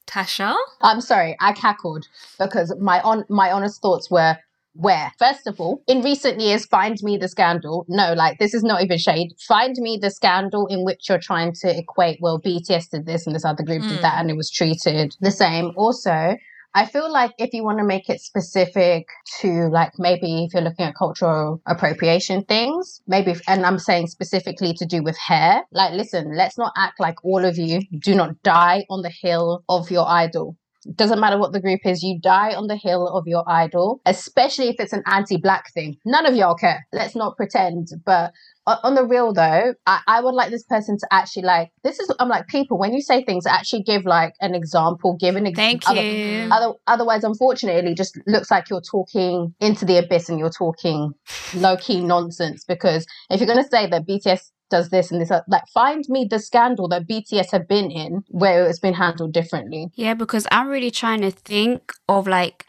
Tasha? 0.07 0.55
I'm 0.83 1.01
sorry, 1.01 1.37
I 1.41 1.53
cackled 1.53 2.09
because 2.39 2.75
my 2.79 3.01
on 3.01 3.25
my 3.29 3.51
honest 3.51 3.83
thoughts 3.83 4.11
were 4.11 4.37
where? 4.75 5.13
First 5.19 5.47
of 5.47 5.61
all 5.61 5.83
in 5.87 6.03
recent 6.03 6.41
years 6.41 6.67
find 6.67 6.97
me 7.03 7.17
the 7.17 7.29
scandal. 7.29 7.87
No 7.89 8.13
like 8.13 8.39
this 8.39 8.55
is 8.55 8.63
not 8.63 8.83
even 8.83 8.99
shade. 8.99 9.33
Find 9.39 9.75
me 9.79 9.99
the 10.01 10.11
scandal 10.11 10.67
in 10.67 10.85
which 10.85 11.09
you're 11.09 11.19
trying 11.19 11.53
to 11.55 11.79
equate 11.79 12.19
well 12.21 12.41
bts 12.41 12.91
did 12.91 13.07
this 13.07 13.27
and 13.27 13.35
this 13.35 13.45
other 13.45 13.63
group 13.63 13.83
did 13.83 14.03
that 14.03 14.15
hmm. 14.15 14.21
and 14.21 14.31
it 14.31 14.37
was 14.37 14.51
treated 14.51 15.17
the 15.21 15.31
same. 15.31 15.73
Also 15.77 16.37
I 16.77 16.85
feel 16.85 17.11
like 17.11 17.33
if 17.39 17.55
you 17.55 17.65
want 17.65 17.79
to 17.79 17.85
make 17.85 18.11
it 18.11 18.21
specific 18.21 19.09
to 19.41 19.71
like 19.71 19.93
maybe 19.99 20.45
if 20.45 20.53
you're 20.53 20.63
looking 20.63 20.85
at 20.85 20.95
cultural 20.95 21.63
appropriation 21.65 22.45
things, 22.45 23.01
maybe, 23.07 23.31
if, 23.31 23.41
and 23.49 23.65
I'm 23.65 23.79
saying 23.79 24.09
specifically 24.09 24.75
to 24.75 24.85
do 24.85 25.03
with 25.03 25.17
hair, 25.17 25.63
like 25.73 25.95
listen, 25.95 26.37
let's 26.37 26.59
not 26.59 26.75
act 26.77 27.01
like 27.01 27.25
all 27.25 27.47
of 27.47 27.57
you 27.57 27.81
do 28.01 28.15
not 28.15 28.43
die 28.43 28.85
on 28.91 29.01
the 29.01 29.09
hill 29.23 29.65
of 29.71 29.91
your 29.91 30.07
idol. 30.07 30.55
Doesn't 30.95 31.19
matter 31.19 31.39
what 31.39 31.55
the 31.55 31.63
group 31.63 31.81
is, 31.87 32.03
you 32.03 32.21
die 32.21 32.55
on 32.55 32.67
the 32.67 32.77
hill 32.77 33.09
of 33.09 33.27
your 33.27 33.43
idol, 33.49 34.03
especially 34.05 34.69
if 34.69 34.77
it's 34.79 34.93
an 34.93 35.03
anti 35.07 35.39
black 35.39 35.73
thing. 35.73 35.97
None 36.05 36.27
of 36.27 36.37
y'all 36.37 36.55
care. 36.55 36.87
Let's 36.93 37.17
not 37.17 37.39
pretend. 37.39 37.89
But 38.05 38.35
on 38.67 38.95
the 38.95 39.05
real 39.05 39.33
though, 39.33 39.75
I, 39.87 40.01
I, 40.07 40.21
would 40.21 40.35
like 40.35 40.51
this 40.51 40.65
person 40.65 40.99
to 40.99 41.07
actually 41.13 41.45
like 41.45 41.71
this 41.85 42.01
is 42.01 42.13
I'm 42.19 42.29
like 42.29 42.49
people 42.49 42.79
when 42.79 42.93
you 42.93 43.01
say 43.01 43.25
things 43.25 43.47
actually 43.47 43.83
give 43.83 44.05
like 44.05 44.35
an 44.41 44.55
example, 44.55 45.17
give 45.19 45.37
an 45.37 45.47
example. 45.47 45.95
Thank 45.95 46.17
you. 46.17 46.49
Other, 46.51 46.75
otherwise, 46.87 47.23
unfortunately, 47.25 47.95
just 47.95 48.19
looks 48.27 48.51
like 48.51 48.69
you're 48.69 48.81
talking 48.81 49.55
into 49.61 49.85
the 49.85 49.99
abyss 49.99 50.29
and 50.29 50.39
you're 50.39 50.51
talking 50.51 51.13
low 51.55 51.77
key 51.77 52.01
nonsense. 52.01 52.65
Because 52.65 53.07
if 53.31 53.41
you're 53.41 53.47
gonna 53.47 53.69
say 53.69 53.87
that 53.87 54.07
BTS 54.07 54.51
does 54.69 54.89
this 54.91 55.13
and 55.13 55.21
this, 55.21 55.31
uh, 55.31 55.43
like 55.47 55.63
find 55.73 56.05
me 56.09 56.27
the 56.29 56.41
scandal 56.41 56.89
that 56.89 57.07
BTS 57.07 57.53
have 57.53 57.69
been 57.69 57.91
in 57.91 58.25
where 58.29 58.67
it's 58.67 58.81
been 58.81 58.95
handled 58.95 59.33
differently. 59.33 59.89
Yeah, 59.95 60.15
because 60.15 60.47
I'm 60.51 60.69
really 60.69 60.91
trying 60.91 61.21
to 61.21 61.31
think 61.31 61.93
of 62.09 62.27
like 62.27 62.67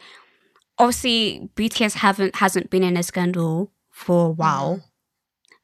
obviously 0.78 1.50
BTS 1.56 1.94
haven't 1.94 2.36
hasn't 2.36 2.70
been 2.70 2.84
in 2.84 2.96
a 2.96 3.02
scandal 3.02 3.72
for 3.90 4.26
a 4.26 4.30
while. 4.30 4.76
Mm 4.76 4.87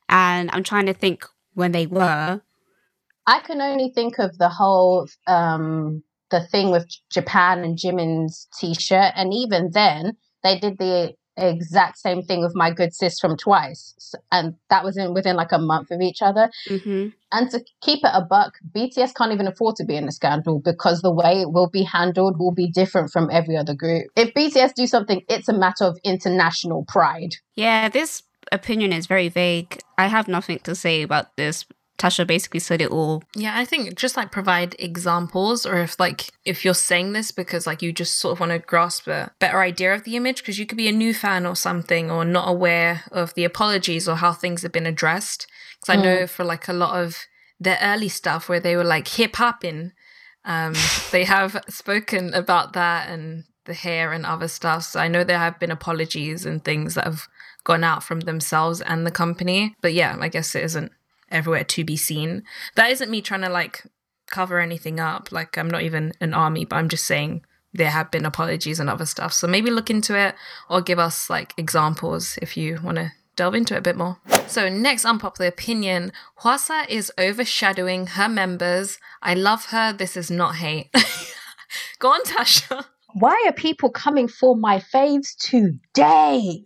and 0.09 0.51
I'm 0.53 0.63
trying 0.63 0.87
to 0.87 0.95
think 0.95 1.25
when 1.55 1.73
they 1.73 1.87
were. 1.87 2.41
I 3.27 3.41
can 3.41 3.61
only 3.61 3.91
think 3.91 4.19
of 4.19 4.37
the 4.39 4.49
whole 4.49 5.09
um, 5.27 6.03
the 6.31 6.41
thing 6.41 6.71
with 6.71 6.87
Japan 7.11 7.65
and 7.65 7.79
Jimin's 7.79 8.49
t-shirt, 8.59 9.13
and 9.17 9.33
even 9.33 9.71
then 9.73 10.17
they 10.43 10.59
did 10.59 10.79
the 10.79 11.15
exact 11.37 11.99
same 11.99 12.23
thing 12.23 12.41
with 12.41 12.55
my 12.55 12.71
good 12.71 12.95
sis 12.95 13.19
from 13.19 13.37
Twice, 13.37 14.15
and 14.31 14.55
that 14.71 14.85
was 14.85 14.97
in 14.97 15.15
within 15.15 15.37
like 15.37 15.53
a 15.53 15.59
month 15.59 15.91
of 15.91 16.01
each 16.01 16.23
other. 16.23 16.51
Mm-hmm. 16.69 17.09
And 17.33 17.51
to 17.51 17.65
keep 17.83 18.01
it 18.05 18.11
a 18.13 18.23
buck, 18.23 18.55
BTS 18.75 19.15
can't 19.15 19.33
even 19.33 19.49
afford 19.49 19.77
to 19.77 19.85
be 19.85 19.97
in 19.97 20.07
a 20.07 20.13
scandal 20.13 20.61
because 20.61 21.03
the 21.03 21.13
way 21.13 21.41
it 21.41 21.53
will 21.53 21.69
be 21.69 21.83
handled 21.83 22.39
will 22.39 22.53
be 22.53 22.71
different 22.71 23.11
from 23.11 23.29
every 23.33 23.57
other 23.57 23.75
group. 23.75 24.07
If 24.17 24.35
BTS 24.35 24.75
do 24.75 24.87
something, 24.87 25.23
it's 25.29 25.49
a 25.49 25.53
matter 25.53 25.85
of 25.85 25.99
international 26.05 26.85
pride. 26.87 27.37
Yeah, 27.57 27.89
this 27.89 28.23
opinion 28.53 28.93
is 28.93 29.07
very 29.07 29.29
vague. 29.29 29.81
I 29.99 30.07
have 30.07 30.29
nothing 30.29 30.59
to 30.61 30.75
say 30.75 31.03
about 31.03 31.37
this. 31.37 31.65
Tasha 31.99 32.27
basically 32.27 32.61
said 32.61 32.81
it 32.81 32.91
all. 32.91 33.23
Yeah, 33.37 33.57
I 33.57 33.65
think 33.65 33.95
just 33.95 34.17
like 34.17 34.33
provide 34.33 34.75
examples, 34.79 35.65
or 35.65 35.79
if 35.79 36.01
like 36.01 36.31
if 36.45 36.65
you're 36.65 36.75
saying 36.75 37.13
this 37.13 37.31
because 37.31 37.67
like 37.67 37.83
you 37.83 37.93
just 37.93 38.19
sort 38.19 38.33
of 38.33 38.41
want 38.41 38.51
to 38.51 38.59
grasp 38.59 39.07
a 39.07 39.31
better 39.39 39.61
idea 39.61 39.95
of 39.95 40.03
the 40.05 40.17
image, 40.17 40.39
because 40.39 40.59
you 40.59 40.67
could 40.67 40.79
be 40.79 40.89
a 40.89 40.93
new 40.93 41.15
fan 41.15 41.47
or 41.47 41.55
something, 41.55 42.11
or 42.11 42.25
not 42.25 42.49
aware 42.49 43.05
of 43.13 43.33
the 43.35 43.45
apologies 43.45 44.09
or 44.09 44.17
how 44.17 44.33
things 44.33 44.63
have 44.63 44.73
been 44.73 44.87
addressed. 44.87 45.47
Because 45.81 45.99
I 45.99 46.03
know 46.03 46.17
mm. 46.25 46.29
for 46.29 46.45
like 46.45 46.67
a 46.67 46.73
lot 46.73 47.01
of 47.01 47.27
their 47.61 47.79
early 47.81 48.09
stuff 48.09 48.49
where 48.49 48.61
they 48.61 48.77
were 48.77 48.85
like 48.85 49.07
hip 49.07 49.37
hopping, 49.37 49.93
um, 50.45 50.75
they 51.13 51.25
have 51.25 51.63
spoken 51.69 52.35
about 52.35 52.73
that 52.73 53.09
and 53.09 53.45
the 53.65 53.75
hair 53.75 54.13
and 54.13 54.27
other 54.27 54.49
stuff. 54.49 54.85
So 54.85 55.01
I 55.01 55.09
know 55.09 55.25
there 55.25 55.39
have 55.39 55.59
been 55.59 55.71
apologies 55.71 56.45
and 56.45 56.65
things 56.65 56.95
that 56.95 57.05
have 57.05 57.29
gone 57.65 57.85
out 57.85 58.03
from 58.03 58.21
themselves 58.21 58.81
and 58.81 59.07
the 59.07 59.11
company. 59.11 59.75
But 59.81 59.95
yeah, 59.95 60.17
I 60.21 60.29
guess 60.29 60.55
it 60.55 60.65
isn't 60.65 60.93
everywhere 61.31 61.65
to 61.65 61.85
be 61.85 61.97
seen. 61.97 62.45
That 62.77 62.91
isn't 62.91 63.11
me 63.11 63.23
trying 63.23 63.43
to 63.43 63.49
like 63.49 63.87
cover 64.31 64.61
anything 64.61 65.01
up. 65.01 65.33
Like 65.33 65.57
I'm 65.59 65.71
not 65.71 65.83
even 65.83 66.13
an 66.21 66.35
army, 66.35 66.65
but 66.65 66.77
I'm 66.77 66.89
just 66.89 67.05
saying 67.05 67.45
there 67.73 67.91
have 67.91 68.11
been 68.11 68.25
apologies 68.25 68.79
and 68.79 68.89
other 68.89 69.07
stuff. 69.07 69.33
So 69.33 69.47
maybe 69.47 69.71
look 69.71 69.91
into 69.91 70.17
it 70.17 70.35
or 70.69 70.81
give 70.81 70.99
us 70.99 71.29
like 71.29 71.55
examples 71.57 72.39
if 72.41 72.57
you 72.57 72.81
want 72.83 72.97
to 72.97 73.13
delve 73.37 73.55
into 73.55 73.75
it 73.75 73.79
a 73.79 73.83
bit 73.83 73.97
more. 73.97 74.19
So, 74.47 74.69
next 74.69 75.05
unpopular 75.05 75.49
opinion 75.49 76.13
Hwasa 76.41 76.89
is 76.89 77.11
overshadowing 77.19 78.09
her 78.09 78.29
members. 78.29 78.99
I 79.23 79.35
love 79.35 79.67
her. 79.67 79.93
This 79.93 80.17
is 80.17 80.31
not 80.31 80.57
hate. 80.57 80.91
Go 81.99 82.11
on, 82.11 82.23
Tasha. 82.23 82.87
Why 83.15 83.45
are 83.47 83.53
people 83.53 83.91
coming 83.91 84.27
for 84.27 84.57
my 84.57 84.81
faves 84.81 85.37
today? 85.39 86.65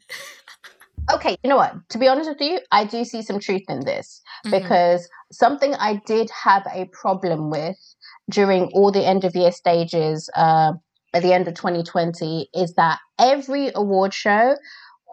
okay, 1.12 1.36
you 1.42 1.50
know 1.50 1.56
what? 1.56 1.74
To 1.90 1.98
be 1.98 2.08
honest 2.08 2.30
with 2.30 2.40
you, 2.40 2.60
I 2.72 2.84
do 2.84 3.04
see 3.04 3.20
some 3.20 3.38
truth 3.38 3.64
in 3.68 3.84
this 3.84 4.22
mm-hmm. 4.46 4.58
because 4.58 5.08
something 5.30 5.74
I 5.74 6.00
did 6.06 6.30
have 6.30 6.66
a 6.72 6.86
problem 6.86 7.50
with 7.50 7.76
during 8.30 8.70
all 8.72 8.90
the 8.90 9.06
end 9.06 9.24
of 9.24 9.36
year 9.36 9.52
stages 9.52 10.30
uh, 10.34 10.72
at 11.12 11.22
the 11.22 11.34
end 11.34 11.48
of 11.48 11.54
2020 11.54 12.48
is 12.54 12.74
that 12.74 12.98
every 13.18 13.70
award 13.74 14.14
show, 14.14 14.56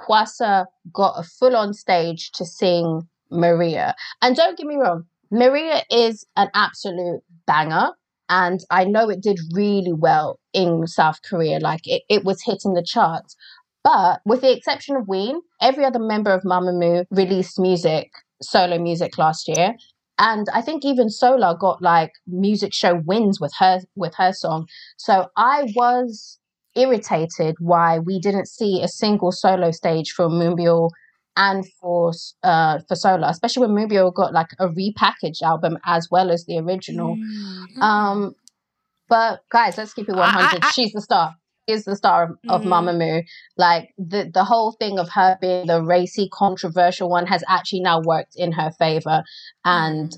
Hwasa 0.08 0.65
got 0.94 1.15
a 1.18 1.24
full 1.24 1.56
on 1.56 1.74
stage 1.74 2.32
to 2.32 2.46
sing 2.46 3.01
Maria. 3.30 3.94
And 4.22 4.38
don't 4.38 4.58
get 4.58 4.68
me 4.68 4.75
wrong, 4.75 5.06
Maria 5.32 5.84
is 5.89 6.25
an 6.38 6.50
absolute 6.54 7.22
banger. 7.46 7.89
And 8.29 8.60
I 8.72 8.86
know 8.86 9.10
it 9.10 9.22
did 9.22 9.39
really 9.53 9.94
well 9.94 10.39
in 10.53 10.88
South 10.88 11.20
Korea. 11.24 11.60
Like 11.60 11.82
it, 11.86 12.03
it 12.10 12.24
was 12.24 12.41
hitting 12.44 12.74
the 12.74 12.84
charts. 12.84 13.36
But 13.84 14.22
with 14.25 14.41
the 14.41 14.55
exception 14.55 14.96
of 14.96 15.05
Wheein, 15.05 15.41
every 15.62 15.86
other 15.86 16.00
member 16.00 16.32
of 16.32 16.41
Mamamoo 16.41 17.05
released 17.12 17.60
music, 17.60 18.10
solo 18.41 18.79
music 18.79 19.17
last 19.17 19.48
year. 19.48 19.75
And 20.17 20.48
I 20.53 20.62
think 20.62 20.86
even 20.86 21.10
Solar 21.10 21.55
got 21.60 21.82
like 21.82 22.12
music 22.25 22.74
show 22.74 22.96
wins 23.05 23.39
with 23.39 23.53
her 23.60 23.82
with 23.96 24.15
her 24.15 24.32
song. 24.32 24.67
So 24.98 25.27
I 25.36 25.67
was 25.75 26.39
irritated 26.75 27.55
why 27.60 28.00
we 28.00 28.20
didn't 28.20 28.48
see 28.48 28.82
a 28.82 28.88
single 28.88 29.32
solo 29.32 29.72
stage 29.72 30.12
for 30.12 30.27
Moonbyul 30.29 30.89
and 31.38 31.65
for 31.80 32.13
uh 32.44 32.80
for 32.88 32.96
Solar, 32.96 33.27
especially 33.30 33.68
when 33.68 33.75
Moonbyul 33.75 34.13
got 34.13 34.34
like 34.34 34.50
a 34.60 34.68
repackaged 34.68 35.42
album 35.42 35.77
as 35.86 36.10
well 36.10 36.32
as 36.32 36.46
the 36.46 36.58
original. 36.60 37.15
Mm-hmm. 37.15 37.82
Um, 37.82 38.36
but 39.08 39.42
guys, 39.51 39.77
let's 39.77 39.94
keep 39.94 40.10
it 40.10 40.15
one 40.15 40.30
hundred. 40.30 40.65
She's 40.74 40.92
the 40.92 41.01
star 41.01 41.36
is 41.68 41.86
the 41.86 41.96
star 41.96 42.24
of, 42.24 42.32
of 42.50 42.62
mm. 42.62 42.68
Mamamoo. 42.68 43.24
Like 43.58 43.89
the 43.98 44.30
the 44.34 44.44
whole 44.44 44.72
thing 44.74 45.00
of 45.00 45.10
her 45.10 45.38
being 45.42 45.68
the 45.68 45.84
racy, 45.84 46.30
controversial 46.32 47.10
one 47.10 47.25
has 47.27 47.44
actually 47.48 47.82
now 47.82 48.01
worked 48.01 48.36
in 48.36 48.51
her 48.54 48.72
favor, 48.77 49.24
and 49.63 50.12
mm. 50.12 50.18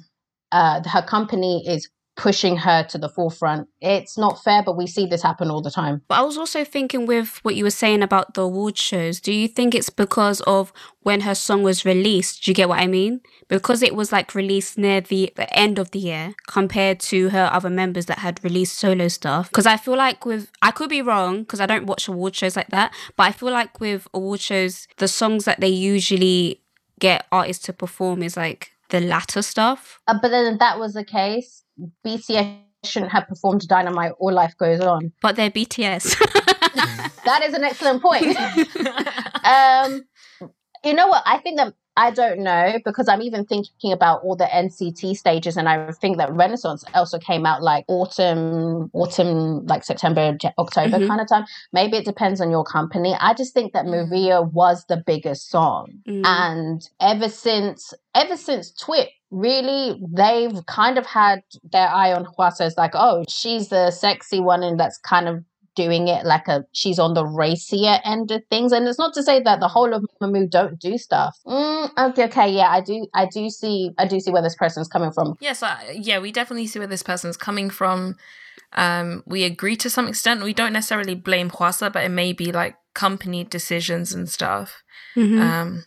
uh, 0.52 0.90
her 0.90 1.02
company 1.02 1.64
is 1.68 1.90
pushing 2.18 2.58
her 2.58 2.84
to 2.84 2.98
the 2.98 3.08
forefront. 3.08 3.70
It's 3.80 4.18
not 4.18 4.44
fair, 4.44 4.64
but 4.64 4.76
we 4.76 4.88
see 4.88 5.06
this 5.06 5.22
happen 5.22 5.50
all 5.50 5.62
the 5.62 5.72
time. 5.72 6.02
But 6.08 6.20
I 6.20 6.24
was 6.24 6.38
also 6.38 6.64
thinking 6.64 7.06
with 7.06 7.40
what 7.44 7.56
you 7.56 7.64
were 7.64 7.70
saying 7.70 8.02
about 8.02 8.34
the 8.34 8.42
award 8.42 8.78
shows, 8.78 9.20
do 9.20 9.32
you 9.32 9.48
think 9.48 9.76
it's 9.76 9.92
because 9.92 10.42
of 10.42 10.74
when 11.02 11.22
her 11.22 11.36
song 11.36 11.64
was 11.64 11.86
released? 11.86 12.44
Do 12.44 12.52
you 12.52 12.56
get 12.56 12.70
what 12.70 12.80
I 12.80 12.88
mean? 12.88 13.22
Because 13.48 13.82
it 13.84 13.96
was 13.96 14.12
like 14.12 14.36
released 14.36 14.78
near 14.78 15.00
the, 15.00 15.32
the 15.36 15.52
end 15.58 15.80
of 15.80 15.92
the 15.92 16.00
year 16.00 16.34
compared 16.48 17.00
to 17.02 17.30
her 17.30 17.50
other 17.54 17.70
members 17.70 18.08
that 18.08 18.20
had 18.20 18.44
released 18.44 18.80
solo 18.80 19.08
stuff. 19.08 19.50
Because 19.50 19.68
I 19.68 19.78
feel 19.78 19.96
like 19.96 20.26
with, 20.26 20.52
I 20.62 20.72
could 20.72 20.90
be 20.90 21.04
wrong 21.04 21.40
because 21.44 21.62
I 21.62 21.68
don't 21.68 21.86
watch 21.86 22.08
award 22.08 22.36
shows 22.36 22.56
like 22.56 22.70
that, 22.70 22.94
but 23.16 23.24
I 23.24 23.32
feel 23.32 23.52
like 23.52 23.80
with 23.80 24.08
award 24.14 24.40
shows, 24.40 24.88
the 24.98 25.08
songs 25.08 25.46
that 25.46 25.60
they 25.60 25.70
usually 25.70 26.62
get 27.00 27.28
artists 27.32 27.64
to 27.66 27.74
perform 27.74 28.24
is 28.24 28.36
like 28.36 28.72
the 28.90 29.00
latter 29.00 29.42
stuff. 29.42 30.00
Uh, 30.08 30.18
but 30.22 30.30
then 30.30 30.58
that 30.58 30.80
was 30.80 30.94
the 30.94 31.06
case, 31.06 31.64
BTS 32.06 32.60
shouldn't 32.84 33.12
have 33.12 33.28
performed 33.28 33.68
Dynamite 33.68 34.14
or 34.20 34.32
Life 34.32 34.56
Goes 34.58 34.82
On. 34.82 35.12
But 35.22 35.36
they're 35.36 35.52
BTS. 35.52 36.18
that 37.26 37.42
is 37.44 37.54
an 37.54 37.64
excellent 37.64 38.02
point. 38.02 38.38
um, 39.46 40.04
you 40.84 40.94
know 40.94 41.08
what? 41.08 41.24
I 41.26 41.40
think 41.40 41.58
that 41.58 41.74
I 41.98 42.12
don't 42.12 42.40
know 42.40 42.78
because 42.86 43.08
I'm 43.10 43.24
even 43.24 43.44
thinking 43.44 43.92
about 43.92 44.22
all 44.24 44.36
the 44.36 44.46
NCT 44.46 45.18
stages, 45.18 45.58
and 45.58 45.68
I 45.68 45.92
think 45.92 46.18
that 46.18 46.32
Resonance 46.32 46.86
also 46.94 47.18
came 47.18 47.46
out 47.46 47.64
like 47.64 47.86
autumn, 47.88 48.92
autumn, 48.94 49.66
like 49.66 49.84
September, 49.84 50.38
October 50.60 50.98
mm-hmm. 50.98 51.08
kind 51.08 51.20
of 51.20 51.28
time. 51.28 51.46
Maybe 51.74 51.98
it 51.98 52.06
depends 52.06 52.40
on 52.40 52.52
your 52.52 52.64
company. 52.64 53.16
I 53.20 53.34
just 53.34 53.54
think 53.54 53.74
that 53.74 53.86
mm. 53.86 54.10
Maria 54.10 54.44
was 54.44 54.86
the 54.88 55.04
biggest 55.06 55.50
song, 55.50 55.88
mm. 56.08 56.22
and 56.24 56.88
ever 57.02 57.30
since, 57.30 57.96
ever 58.14 58.38
since 58.38 58.72
Twit 58.72 59.10
really 59.30 60.00
they've 60.16 60.66
kind 60.68 60.98
of 60.98 61.06
had 61.06 61.42
their 61.72 61.90
eye 61.90 62.14
on 62.14 62.26
Hwasa 62.26 62.62
as 62.62 62.78
like, 62.78 62.92
oh, 62.94 63.26
she's 63.28 63.70
the 63.70 63.92
sexy 63.92 64.40
one 64.40 64.64
and 64.64 64.80
that's 64.80 64.98
kind 65.00 65.28
of 65.28 65.44
doing 65.78 66.08
it 66.10 66.26
like 66.26 66.48
a 66.48 66.66
she's 66.74 67.00
on 67.00 67.14
the 67.14 67.26
racier 67.26 68.00
end 68.04 68.32
of 68.32 68.42
things. 68.50 68.74
And 68.74 68.88
it's 68.88 68.98
not 68.98 69.14
to 69.14 69.24
say 69.24 69.42
that 69.44 69.62
the 69.62 69.68
whole 69.70 69.94
of 69.94 70.04
Mamamoo 70.22 70.50
don't 70.50 70.78
do 70.80 70.98
stuff. 70.98 71.38
Mm, 71.46 72.10
okay, 72.10 72.26
okay, 72.26 72.50
yeah, 72.50 72.70
I 72.70 72.82
do, 72.82 73.08
I 73.14 73.28
do 73.28 73.50
see, 73.50 73.92
I 73.98 74.08
do 74.08 74.20
see 74.20 74.32
where 74.32 74.42
this 74.42 74.56
person's 74.56 74.90
coming 74.90 75.12
from. 75.12 75.36
Yes, 75.40 75.64
uh, 75.64 75.78
yeah, 75.94 76.20
we 76.20 76.32
definitely 76.32 76.68
see 76.68 76.80
where 76.80 76.88
this 76.88 77.04
person's 77.04 77.38
coming 77.38 77.70
from. 77.70 78.16
Um, 78.74 79.24
we 79.26 79.44
agree 79.44 79.78
to 79.78 79.90
some 79.90 80.08
extent. 80.08 80.44
We 80.44 80.54
don't 80.54 80.74
necessarily 80.74 81.16
blame 81.16 81.52
Hwasa, 81.52 81.94
but 81.94 82.04
it 82.04 82.10
may 82.10 82.34
be 82.34 82.52
like 82.52 82.76
company 82.94 83.44
decisions 83.44 84.14
and 84.14 84.28
stuff. 84.28 84.84
Mm-hmm. 85.16 85.40
Um, 85.40 85.86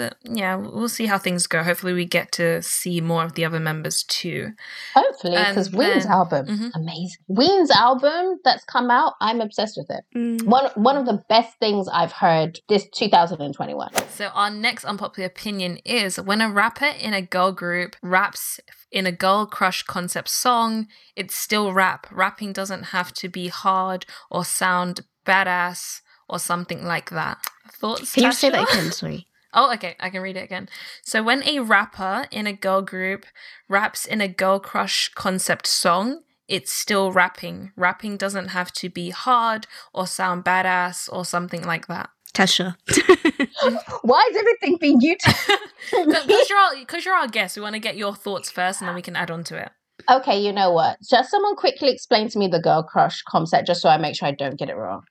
but 0.00 0.16
yeah, 0.24 0.54
we'll 0.56 0.88
see 0.88 1.04
how 1.04 1.18
things 1.18 1.46
go. 1.46 1.62
Hopefully, 1.62 1.92
we 1.92 2.06
get 2.06 2.32
to 2.32 2.62
see 2.62 3.02
more 3.02 3.22
of 3.22 3.34
the 3.34 3.44
other 3.44 3.60
members 3.60 4.02
too. 4.04 4.52
Hopefully, 4.94 5.36
because 5.36 5.70
Wheein's 5.70 6.04
then- 6.04 6.12
album, 6.12 6.46
Mhm. 6.46 6.70
amazing. 6.74 7.18
Wheein's 7.28 7.70
album 7.70 8.40
that's 8.42 8.64
come 8.64 8.90
out, 8.90 9.12
I'm 9.20 9.42
obsessed 9.42 9.76
with 9.76 9.90
it. 9.90 10.04
Mm. 10.16 10.44
One 10.46 10.70
one 10.74 10.96
of 10.96 11.04
the 11.04 11.22
best 11.28 11.58
things 11.58 11.86
I've 11.92 12.12
heard 12.12 12.60
this 12.70 12.88
2021. 12.94 13.90
So, 14.08 14.28
our 14.28 14.50
next 14.50 14.86
unpopular 14.86 15.26
opinion 15.26 15.76
is 15.84 16.18
when 16.18 16.40
a 16.40 16.48
rapper 16.50 16.86
in 16.98 17.12
a 17.12 17.20
girl 17.20 17.52
group 17.52 17.94
raps 18.02 18.58
in 18.90 19.06
a 19.06 19.12
girl 19.12 19.44
crush 19.46 19.82
concept 19.82 20.30
song, 20.30 20.86
it's 21.14 21.34
still 21.34 21.72
rap. 21.74 22.06
Rapping 22.10 22.52
doesn't 22.54 22.84
have 22.96 23.12
to 23.14 23.28
be 23.28 23.48
hard 23.48 24.06
or 24.30 24.44
sound 24.46 25.02
badass 25.26 26.00
or 26.28 26.38
something 26.38 26.84
like 26.86 27.10
that. 27.10 27.38
Thoughts? 27.72 28.14
Can 28.14 28.24
you 28.24 28.32
say 28.32 28.50
that 28.50 28.68
again? 28.70 28.92
Sorry. 28.92 29.26
Oh, 29.52 29.72
okay, 29.74 29.96
I 29.98 30.10
can 30.10 30.22
read 30.22 30.36
it 30.36 30.44
again. 30.44 30.68
So, 31.02 31.22
when 31.22 31.42
a 31.42 31.58
rapper 31.60 32.26
in 32.30 32.46
a 32.46 32.52
girl 32.52 32.82
group 32.82 33.26
raps 33.68 34.04
in 34.06 34.20
a 34.20 34.28
girl 34.28 34.60
crush 34.60 35.08
concept 35.14 35.66
song, 35.66 36.22
it's 36.48 36.72
still 36.72 37.10
rapping. 37.12 37.72
Rapping 37.76 38.16
doesn't 38.16 38.48
have 38.48 38.72
to 38.74 38.88
be 38.88 39.10
hard 39.10 39.66
or 39.92 40.06
sound 40.06 40.44
badass 40.44 41.08
or 41.12 41.24
something 41.24 41.62
like 41.64 41.86
that. 41.88 42.10
Tasha. 42.34 42.76
Why 44.02 44.22
is 44.30 44.36
everything 44.36 44.76
being 44.80 45.00
you? 45.00 45.16
Because 45.16 46.48
you're, 46.50 46.58
our- 46.58 46.84
'cause 46.86 47.04
you're 47.04 47.14
our 47.14 47.26
guest, 47.28 47.56
we 47.56 47.62
want 47.62 47.74
to 47.74 47.80
get 47.80 47.96
your 47.96 48.14
thoughts 48.14 48.50
first 48.50 48.80
and 48.80 48.88
then 48.88 48.94
we 48.94 49.02
can 49.02 49.16
add 49.16 49.30
on 49.30 49.42
to 49.44 49.56
it. 49.56 49.70
okay, 50.10 50.40
you 50.40 50.52
know 50.52 50.70
what? 50.72 50.96
Just 51.08 51.30
someone 51.30 51.56
quickly 51.56 51.90
explain 51.90 52.28
to 52.30 52.38
me 52.38 52.46
the 52.48 52.60
girl 52.60 52.82
crush 52.82 53.22
concept, 53.28 53.66
just 53.66 53.82
so 53.82 53.88
I 53.88 53.96
make 53.98 54.14
sure 54.16 54.28
I 54.28 54.32
don't 54.32 54.58
get 54.58 54.70
it 54.70 54.76
wrong. 54.76 55.02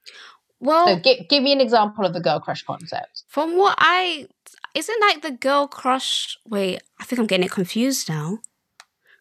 Well, 0.59 0.87
So 0.87 0.95
give 0.99 1.27
give 1.29 1.43
me 1.43 1.53
an 1.53 1.61
example 1.61 2.05
of 2.05 2.13
the 2.13 2.19
girl 2.19 2.39
crush 2.39 2.63
concept. 2.63 3.23
from 3.27 3.57
what 3.57 3.75
I 3.77 4.27
isn't 4.75 5.01
like 5.01 5.21
the 5.21 5.31
girl 5.31 5.67
crush. 5.67 6.37
Wait, 6.45 6.81
I 6.99 7.05
think 7.05 7.19
I'm 7.19 7.27
getting 7.27 7.45
it 7.45 7.51
confused 7.51 8.09
now. 8.09 8.39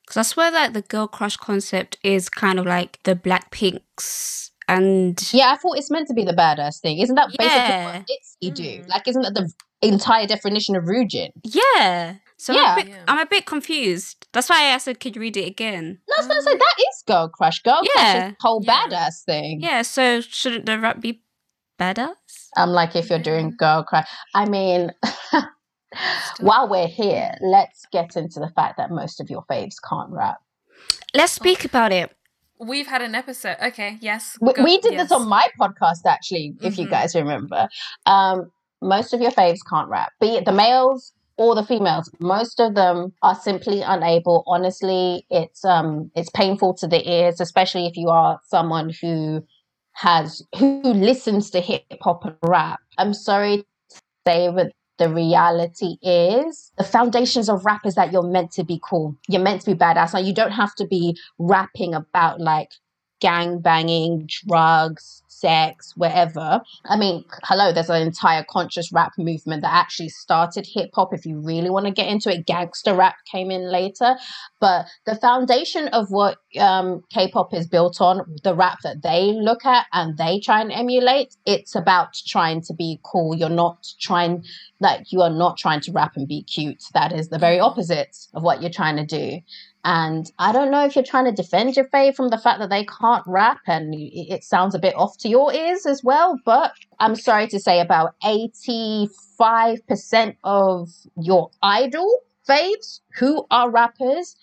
Because 0.03 0.17
I 0.17 0.23
swear 0.23 0.51
that 0.51 0.73
the 0.75 0.83
girl 0.83 1.07
crush 1.07 1.37
concept 1.37 1.99
is 2.03 2.29
kind 2.29 2.59
of 2.59 2.65
like 2.67 2.99
the 3.05 3.15
Blackpinks 3.15 4.51
and 4.67 5.19
Yeah, 5.33 5.53
I 5.53 5.57
thought 5.57 5.77
it's 5.79 5.91
meant 5.91 6.09
to 6.09 6.15
be 6.15 6.25
the 6.25 6.33
badass 6.33 6.81
thing. 6.81 6.99
Isn't 6.99 7.15
that 7.17 7.29
basically 7.29 7.47
Yeah. 7.47 7.85
what 7.99 8.11
Itzy 8.11 8.51
do? 8.51 8.83
Mm. 8.85 8.89
Like, 8.89 9.07
isn't 9.09 9.23
that 9.23 9.35
the 9.35 9.53
entire 9.83 10.27
definition 10.27 10.77
of 10.77 10.85
Ryujin? 10.85 11.31
yeah. 11.45 12.17
So 12.41 12.53
I'm, 12.53 12.59
Yeah. 12.63 12.73
a 12.73 12.77
bit, 12.77 12.89
Yeah. 12.89 13.03
I'm 13.09 13.19
a 13.19 13.27
bit 13.27 13.47
confused. 13.47 14.27
That's 14.33 14.49
why 14.49 14.73
I 14.73 14.79
said, 14.79 15.01
could 15.01 15.17
you 15.17 15.21
read 15.23 15.37
it 15.37 15.47
again? 15.47 15.99
No, 16.09 16.15
I 16.17 16.21
was 16.21 16.29
gonna 16.29 16.43
say 16.43 16.57
that 16.57 16.75
is 16.79 17.03
girl 17.07 17.29
crush. 17.29 17.63
Girl 17.63 17.81
crush 17.83 17.87
Yeah. 17.97 18.17
is 18.29 18.31
the 18.33 18.37
whole 18.41 18.63
Yeah. 18.65 18.87
badass 18.87 19.25
thing. 19.27 19.61
Yeah. 19.61 19.83
So 19.83 20.21
shouldn't 20.21 20.67
the 20.67 20.79
rap 20.79 21.01
be 21.01 21.21
badass? 21.79 22.49
I'm 22.57 22.71
like, 22.71 22.97
if 22.97 23.11
you're 23.11 23.19
doing 23.19 23.55
girl 23.57 23.85
crush, 23.85 24.09
I 24.35 24.49
mean, 24.49 24.91
while 26.41 26.69
we're 26.69 26.87
here, 26.89 27.35
let's 27.41 27.87
get 27.93 28.17
into 28.17 28.41
the 28.41 28.51
fact 28.55 28.77
that 28.79 28.91
most 28.91 29.21
of 29.21 29.31
your 29.31 29.45
faves 29.51 29.77
can't 29.89 30.11
rap. 30.11 30.39
Let's 31.15 31.33
speak 31.33 31.65
about 31.65 31.93
it. 31.93 32.15
We've 32.61 32.87
had 32.87 33.03
an 33.03 33.15
episode. 33.15 33.57
Okay, 33.63 33.99
yes. 34.01 34.37
We, 34.41 34.53
we 34.63 34.79
did 34.81 34.93
yes. 34.93 35.09
this 35.09 35.13
on 35.13 35.29
my 35.29 35.49
podcast, 35.61 36.01
actually, 36.07 36.57
if 36.61 36.77
you 36.77 36.87
Mhm. 36.87 36.91
guys 36.91 37.15
remember. 37.15 37.69
Um, 38.07 38.51
most 38.83 39.15
of 39.15 39.21
your 39.21 39.31
faves 39.31 39.61
can't 39.69 39.89
rap, 39.89 40.13
be 40.21 40.37
it 40.37 40.45
the 40.45 40.53
males 40.53 41.13
or 41.37 41.55
the 41.55 41.65
females. 41.65 42.11
Most 42.21 42.61
of 42.61 42.75
them 42.75 43.13
are 43.23 43.35
simply 43.35 43.81
unable. 43.83 44.43
Honestly, 44.47 45.25
it's 45.31 45.65
um, 45.65 46.11
it's 46.15 46.31
painful 46.31 46.75
to 46.75 46.87
the 46.87 47.09
ears, 47.09 47.41
especially 47.41 47.87
if 47.87 47.97
you 47.97 48.09
are 48.09 48.41
someone 48.49 48.93
who 49.01 49.45
has 49.99 50.47
who 50.57 50.81
listens 50.85 51.51
to 51.51 51.61
hip 51.61 51.83
hop 52.01 52.25
and 52.25 52.37
rap. 52.47 52.79
I'm 52.99 53.13
sorry 53.13 53.65
to 53.91 54.01
say, 54.27 54.49
but 54.55 54.71
the 54.99 55.09
reality 55.09 55.97
is 56.03 56.71
the 56.79 56.85
foundations 56.85 57.49
of 57.49 57.65
rap 57.65 57.85
is 57.85 57.97
that 57.97 58.13
you're 58.13 58.23
meant 58.23 58.53
to 58.53 58.65
be 58.65 58.81
cool. 58.83 59.17
You're 59.29 59.43
meant 59.43 59.63
to 59.63 59.73
be 59.73 59.79
badass. 59.79 60.15
Now 60.15 60.21
you 60.21 60.33
don't 60.33 60.53
have 60.53 60.75
to 60.77 60.87
be 60.87 61.19
rapping 61.39 61.95
about 61.95 62.41
like 62.41 62.71
gang 63.21 63.59
banging, 63.59 64.29
drugs, 64.47 65.23
sex, 65.41 65.93
whatever. 65.97 66.61
I 66.85 66.97
mean, 66.97 67.25
hello, 67.45 67.73
there's 67.73 67.91
an 67.91 68.03
entire 68.03 68.45
conscious 68.49 68.93
rap 68.93 69.13
movement 69.19 69.63
that 69.63 69.73
actually 69.73 70.09
started 70.09 70.67
hip 70.67 70.91
hop. 70.95 71.13
If 71.13 71.25
you 71.25 71.41
really 71.41 71.71
want 71.71 71.87
to 71.87 71.93
get 71.93 72.09
into 72.09 72.33
it, 72.33 72.47
gangster 72.47 72.95
rap 72.95 73.17
came 73.31 73.51
in 73.51 73.71
later. 73.71 74.17
But 74.61 74.87
the 75.07 75.17
foundation 75.17 75.89
of 75.89 76.11
what 76.11 76.39
um, 76.59 77.03
K 77.11 77.31
pop 77.31 77.55
is 77.55 77.67
built 77.67 78.01
on, 78.01 78.23
the 78.43 78.55
rap 78.55 78.79
that 78.83 79.03
they 79.03 79.33
look 79.33 79.65
at 79.65 79.87
and 79.93 80.17
they 80.19 80.41
try 80.41 80.61
and 80.61 80.73
emulate, 80.73 81.37
it's 81.47 81.75
about 81.75 82.15
trying 82.27 82.63
to 82.63 82.75
be 82.75 83.01
cool. 83.05 83.35
You're 83.35 83.49
not 83.49 83.87
trying, 84.01 84.45
like, 84.81 85.13
you 85.13 85.23
are 85.23 85.31
not 85.31 85.57
trying 85.57 85.81
to 85.83 85.93
rap 85.93 86.13
and 86.17 86.27
be 86.27 86.43
cute. 86.43 86.83
That 86.95 87.13
is 87.13 87.29
the 87.29 87.39
very 87.39 87.61
opposite 87.61 88.17
of 88.35 88.43
what 88.43 88.61
you're 88.61 88.71
trying 88.71 88.97
to 88.97 89.07
do. 89.07 89.41
And 89.91 90.31
I 90.39 90.53
don't 90.53 90.71
know 90.71 90.85
if 90.85 90.95
you're 90.95 91.03
trying 91.03 91.25
to 91.25 91.33
defend 91.33 91.75
your 91.75 91.89
faith 91.89 92.15
from 92.15 92.29
the 92.29 92.37
fact 92.37 92.59
that 92.59 92.69
they 92.69 92.85
can't 93.01 93.25
rap 93.27 93.61
and 93.67 93.95
it 93.95 94.35
it 94.35 94.45
sounds 94.45 94.75
a 94.75 94.79
bit 94.79 94.95
off 94.95 95.17
to 95.19 95.31
your 95.31 95.51
ears 95.55 95.87
as 95.87 96.05
well. 96.05 96.37
But 96.45 96.73
I'm 97.01 97.17
sorry 97.17 97.49
to 97.49 97.59
say, 97.59 97.81
about 97.81 98.15
85% 98.23 100.37
of 100.45 100.91
your 101.17 101.51
idol 101.63 102.21
faves 102.47 103.01
who 103.19 103.47
are 103.51 103.71
rappers 103.71 104.37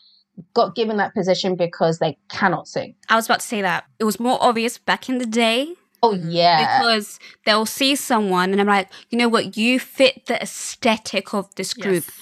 got 0.55 0.73
given 0.75 0.97
that 0.97 1.13
position 1.13 1.55
because 1.55 1.99
they 1.99 2.17
cannot 2.29 2.67
sing. 2.67 2.95
I 3.09 3.15
was 3.15 3.25
about 3.25 3.41
to 3.41 3.45
say 3.47 3.61
that 3.61 3.85
it 3.99 4.03
was 4.03 4.19
more 4.19 4.39
obvious 4.41 4.79
back 4.79 5.09
in 5.09 5.19
the 5.19 5.27
day 5.27 5.75
Oh, 6.01 6.13
yeah. 6.13 6.79
because 6.81 7.19
they'll 7.45 7.65
see 7.67 7.95
someone 7.95 8.51
and 8.51 8.59
I'm 8.59 8.67
like, 8.67 8.89
you 9.11 9.17
know 9.17 9.29
what, 9.29 9.57
you 9.57 9.79
fit 9.79 10.25
the 10.25 10.41
aesthetic 10.41 11.33
of 11.35 11.53
this 11.55 11.73
group. 11.73 12.03
Yes. 12.07 12.19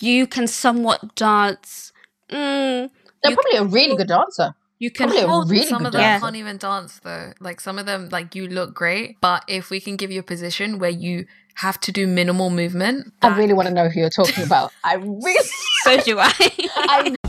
You 0.00 0.26
can 0.26 0.46
somewhat 0.46 1.14
dance. 1.16 1.92
Mm, 2.30 2.90
They're 3.22 3.34
probably 3.34 3.58
a 3.58 3.64
really 3.64 3.96
good 3.96 4.08
dancer. 4.08 4.54
you 4.78 4.90
can 4.90 5.08
Probably 5.08 5.24
a 5.24 5.28
hold 5.28 5.50
really 5.50 5.66
some 5.66 5.78
good 5.78 5.86
of 5.88 5.92
them 5.92 6.00
dancer. 6.02 6.24
can't 6.24 6.36
even 6.36 6.56
dance 6.58 7.00
though. 7.02 7.32
Like 7.40 7.60
some 7.60 7.78
of 7.78 7.86
them, 7.86 8.08
like 8.10 8.34
you 8.34 8.46
look 8.48 8.74
great, 8.74 9.16
but 9.20 9.44
if 9.48 9.70
we 9.70 9.80
can 9.80 9.96
give 9.96 10.10
you 10.10 10.20
a 10.20 10.22
position 10.22 10.78
where 10.78 10.90
you 10.90 11.26
have 11.56 11.80
to 11.80 11.90
do 11.92 12.06
minimal 12.06 12.50
movement, 12.50 13.12
I 13.22 13.36
really 13.36 13.52
want 13.54 13.66
to 13.68 13.74
know 13.74 13.88
who 13.88 13.98
you're 14.00 14.10
talking 14.10 14.44
about. 14.44 14.70
I 14.84 14.94
really. 14.94 15.48
so 15.82 15.96
do 16.00 16.18
I. 16.20 16.32
I 16.76 17.14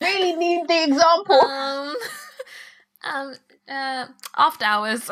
really 0.00 0.32
need 0.36 0.68
the 0.68 0.84
example. 0.84 1.40
um, 1.40 1.96
um, 3.04 3.34
uh, 3.68 4.06
after 4.36 4.64
hours. 4.64 5.08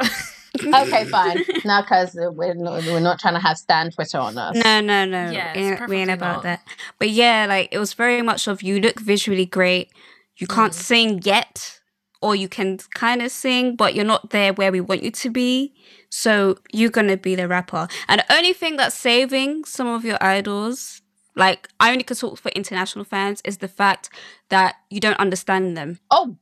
okay, 0.67 1.05
fine. 1.07 1.43
No, 1.65 1.83
because 1.83 2.15
we're 2.15 2.55
not, 2.55 2.85
we're 2.85 3.01
not 3.01 3.19
trying 3.19 3.35
to 3.35 3.41
have 3.41 3.59
Stan 3.59 3.91
Twitter 3.91 4.19
on 4.19 4.39
us. 4.39 4.55
No, 4.55 4.81
no, 4.81 5.05
no. 5.05 5.31
Yes, 5.31 5.57
we, 5.57 5.63
ain't, 5.63 5.89
we 5.89 5.97
ain't 5.97 6.11
about 6.11 6.37
not. 6.37 6.43
that. 6.45 6.69
But 6.99 7.11
yeah, 7.11 7.47
like 7.49 7.69
it 7.73 7.79
was 7.79 7.93
very 7.93 8.23
much 8.23 8.47
of 8.47 8.63
you 8.63 8.81
look 8.81 9.01
visually 9.01 9.47
great. 9.47 9.91
You 10.37 10.47
can't 10.47 10.73
Mm. 10.73 10.77
sing 10.77 11.21
yet, 11.25 11.81
or 12.23 12.37
you 12.37 12.49
can 12.49 12.79
kind 12.95 13.21
of 13.23 13.33
sing, 13.33 13.75
but 13.75 13.95
you're 13.95 14.05
not 14.05 14.31
there 14.31 14.53
where 14.53 14.71
we 14.71 14.81
want 14.81 15.03
you 15.03 15.11
to 15.11 15.31
be. 15.31 15.75
So 16.09 16.59
you're 16.73 16.91
gonna 16.91 17.17
be 17.17 17.35
the 17.35 17.49
rapper. 17.49 17.89
And 18.09 18.21
the 18.21 18.33
only 18.35 18.53
thing 18.53 18.77
that's 18.77 18.95
saving 18.95 19.65
some 19.65 19.89
of 19.89 20.05
your 20.05 20.19
idols, 20.23 21.03
like 21.37 21.69
I 21.79 21.91
only 21.93 22.03
can 22.05 22.17
talk 22.17 22.39
for 22.39 22.49
international 22.51 23.05
fans, 23.05 23.41
is 23.45 23.59
the 23.59 23.69
fact 23.69 24.11
that 24.49 24.77
you 24.91 25.01
don't 25.01 25.19
understand 25.21 25.77
them. 25.77 25.99
Oh, 26.11 26.37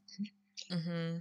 hmm 0.71 1.17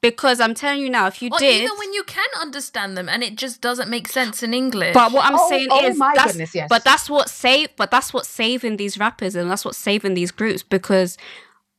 Because 0.00 0.40
I'm 0.40 0.54
telling 0.54 0.80
you 0.80 0.90
now, 0.90 1.06
if 1.06 1.22
you 1.22 1.28
Or 1.32 1.38
did, 1.38 1.62
even 1.62 1.76
when 1.78 1.92
you 1.92 2.02
can 2.04 2.28
understand 2.40 2.96
them 2.96 3.08
and 3.08 3.22
it 3.22 3.36
just 3.36 3.60
doesn't 3.60 3.88
make 3.90 4.08
sense 4.08 4.42
in 4.42 4.54
English. 4.54 4.94
But 4.94 5.12
what 5.12 5.26
I'm 5.26 5.36
Oh, 5.38 5.48
saying 5.48 5.68
oh 5.70 5.86
is 5.86 5.98
my 5.98 6.12
that's 6.14 6.32
goodness, 6.32 6.54
yes. 6.54 6.68
but 6.68 6.84
that's 6.84 7.08
what 7.10 7.28
save 7.28 7.68
but 7.76 7.90
that's 7.90 8.12
what's 8.14 8.28
saving 8.28 8.76
these 8.76 8.98
rappers 8.98 9.34
and 9.36 9.50
that's 9.50 9.64
what's 9.64 9.78
saving 9.78 10.14
these 10.14 10.30
groups 10.30 10.62
because 10.62 11.16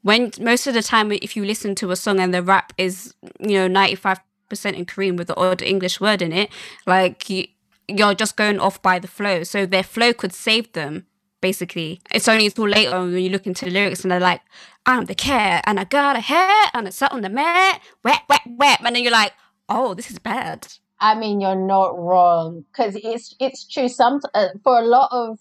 when 0.01 0.31
most 0.39 0.67
of 0.67 0.73
the 0.73 0.83
time 0.83 1.11
if 1.11 1.35
you 1.35 1.45
listen 1.45 1.75
to 1.75 1.91
a 1.91 1.95
song 1.95 2.19
and 2.19 2.33
the 2.33 2.43
rap 2.43 2.73
is 2.77 3.15
you 3.39 3.57
know 3.57 3.67
95% 3.69 4.19
in 4.73 4.85
Korean 4.85 5.15
with 5.15 5.27
the 5.27 5.37
odd 5.37 5.61
English 5.61 5.99
word 6.01 6.21
in 6.21 6.31
it 6.33 6.49
like 6.85 7.29
you, 7.29 7.45
you're 7.87 8.13
just 8.13 8.35
going 8.35 8.59
off 8.59 8.81
by 8.81 8.99
the 8.99 9.07
flow 9.07 9.43
so 9.43 9.65
their 9.65 9.83
flow 9.83 10.13
could 10.13 10.33
save 10.33 10.71
them 10.73 11.05
basically 11.43 12.01
it's 12.11 12.27
only 12.27 12.47
until 12.47 12.67
later 12.67 12.99
when 12.99 13.23
you 13.25 13.29
look 13.29 13.45
into 13.45 13.65
the 13.65 13.71
lyrics 13.71 14.01
and 14.03 14.11
they're 14.11 14.19
like 14.31 14.41
I'm 14.85 15.05
the 15.05 15.15
cat 15.15 15.63
and 15.67 15.79
I 15.79 15.83
got 15.83 16.15
a 16.15 16.21
hat 16.21 16.71
and 16.73 16.87
I 16.87 16.89
sat 16.89 17.11
on 17.11 17.21
the 17.21 17.29
mat 17.29 17.81
wet 18.03 18.21
wet 18.29 18.41
wet 18.47 18.79
and 18.79 18.95
then 18.95 19.03
you're 19.03 19.11
like 19.11 19.33
oh 19.69 19.93
this 19.93 20.09
is 20.09 20.17
bad 20.17 20.67
I 21.03 21.15
mean, 21.15 21.41
you're 21.41 21.67
not 21.67 21.99
wrong 21.99 22.63
because 22.71 22.95
it's 22.95 23.35
it's 23.37 23.67
true. 23.67 23.89
Some 23.89 24.21
uh, 24.33 24.47
for 24.63 24.79
a 24.79 24.85
lot 24.85 25.09
of 25.11 25.37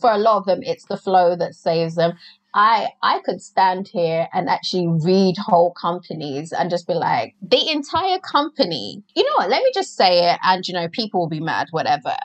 for 0.00 0.10
a 0.10 0.18
lot 0.18 0.38
of 0.38 0.46
them, 0.46 0.60
it's 0.64 0.86
the 0.86 0.96
flow 0.96 1.36
that 1.36 1.54
saves 1.54 1.94
them. 1.94 2.14
I 2.52 2.88
I 3.00 3.20
could 3.24 3.40
stand 3.40 3.86
here 3.86 4.26
and 4.32 4.48
actually 4.48 4.88
read 4.88 5.36
whole 5.38 5.72
companies 5.72 6.52
and 6.52 6.68
just 6.68 6.88
be 6.88 6.94
like, 6.94 7.36
the 7.40 7.70
entire 7.70 8.18
company. 8.18 9.04
You 9.14 9.22
know 9.22 9.36
what? 9.36 9.50
Let 9.50 9.62
me 9.62 9.70
just 9.72 9.94
say 9.94 10.32
it, 10.32 10.40
and 10.42 10.66
you 10.66 10.74
know, 10.74 10.88
people 10.88 11.20
will 11.20 11.28
be 11.28 11.38
mad, 11.38 11.68
whatever. 11.70 12.16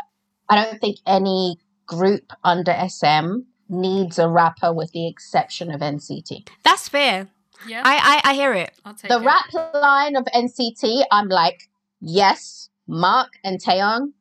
I 0.49 0.55
don't 0.55 0.81
think 0.81 0.97
any 1.05 1.57
group 1.89 2.31
under 2.43 2.73
SM 2.87 3.39
needs 3.67 4.17
a 4.19 4.29
rapper 4.29 4.71
with 4.71 4.91
the 4.91 5.07
exception 5.07 5.71
of 5.71 5.81
NCT. 5.81 6.47
That's 6.63 6.87
fair. 6.87 7.27
Yeah, 7.67 7.81
I 7.83 8.21
I, 8.25 8.31
I 8.31 8.33
hear 8.35 8.53
it. 8.53 8.71
The 9.07 9.19
it. 9.19 9.25
rap 9.25 9.73
line 9.73 10.15
of 10.15 10.23
NCT, 10.33 11.03
I'm 11.11 11.27
like, 11.27 11.67
yes, 11.99 12.69
Mark 12.87 13.29
and 13.43 13.61
Taeyong. 13.61 14.13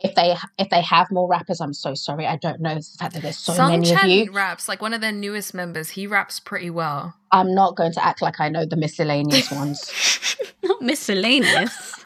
If 0.00 0.14
they 0.14 0.34
if 0.58 0.70
they 0.70 0.80
have 0.80 1.10
more 1.10 1.28
rappers, 1.28 1.60
I'm 1.60 1.74
so 1.74 1.92
sorry. 1.94 2.26
I 2.26 2.36
don't 2.36 2.60
know 2.60 2.74
the 2.74 2.96
fact 2.98 3.12
that 3.14 3.22
there's 3.22 3.36
so 3.36 3.52
Sung 3.52 3.70
many 3.72 3.92
of 3.92 3.98
Chan 3.98 4.08
you. 4.10 4.32
raps 4.32 4.66
like 4.66 4.80
one 4.80 4.94
of 4.94 5.02
their 5.02 5.12
newest 5.12 5.52
members. 5.52 5.90
He 5.90 6.06
raps 6.06 6.40
pretty 6.40 6.70
well. 6.70 7.14
I'm 7.32 7.54
not 7.54 7.76
going 7.76 7.92
to 7.92 8.04
act 8.04 8.22
like 8.22 8.40
I 8.40 8.48
know 8.48 8.64
the 8.64 8.76
miscellaneous 8.76 9.50
ones. 9.62 10.36
Not 10.62 10.80
miscellaneous. 10.80 12.02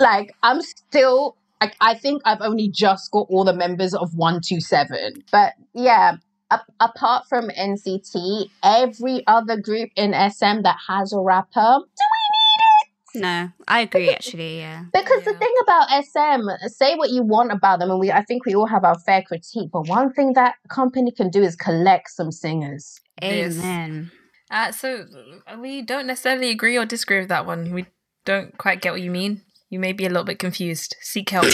like 0.00 0.34
I'm 0.42 0.60
still 0.60 1.36
like 1.60 1.76
I 1.80 1.94
think 1.94 2.22
I've 2.24 2.40
only 2.40 2.68
just 2.68 3.10
got 3.10 3.26
all 3.28 3.44
the 3.44 3.52
members 3.52 3.94
of 3.94 4.14
127. 4.14 5.24
But 5.30 5.54
yeah, 5.74 6.16
a- 6.50 6.60
apart 6.80 7.26
from 7.28 7.48
NCT, 7.50 8.50
every 8.62 9.24
other 9.26 9.56
group 9.56 9.90
in 9.96 10.12
SM 10.12 10.62
that 10.62 10.76
has 10.88 11.12
a 11.12 11.20
rapper 11.20 11.78
do 11.78 12.04
we 12.04 12.22
need 12.32 12.64
it? 12.82 13.20
no, 13.22 13.50
I 13.68 13.80
agree. 13.80 14.10
Actually, 14.10 14.58
yeah. 14.58 14.84
because 14.92 15.24
the 15.24 15.34
thing 15.34 15.54
about 15.62 15.88
SM, 16.04 16.68
say 16.68 16.94
what 16.94 17.10
you 17.10 17.22
want 17.22 17.52
about 17.52 17.80
them 17.80 17.90
and 17.90 18.00
we 18.00 18.10
I 18.10 18.22
think 18.22 18.46
we 18.46 18.54
all 18.54 18.66
have 18.66 18.84
our 18.84 18.98
fair 19.00 19.22
critique, 19.22 19.70
but 19.72 19.88
one 19.88 20.12
thing 20.12 20.32
that 20.34 20.54
company 20.68 21.10
can 21.10 21.28
do 21.30 21.42
is 21.42 21.56
collect 21.56 22.10
some 22.10 22.32
singers. 22.32 23.00
This. 23.20 23.58
Amen. 23.58 24.10
Uh, 24.50 24.72
so 24.72 25.04
uh, 25.46 25.56
we 25.60 25.82
don't 25.82 26.06
necessarily 26.06 26.50
agree 26.50 26.76
or 26.76 26.84
disagree 26.84 27.20
with 27.20 27.28
that 27.28 27.46
one. 27.46 27.72
We 27.72 27.86
don't 28.24 28.56
quite 28.58 28.80
get 28.80 28.92
what 28.92 29.02
you 29.02 29.10
mean. 29.10 29.42
You 29.70 29.78
may 29.78 29.92
be 29.92 30.04
a 30.04 30.08
little 30.08 30.24
bit 30.24 30.38
confused. 30.38 30.96
Seek 31.00 31.30
help. 31.30 31.46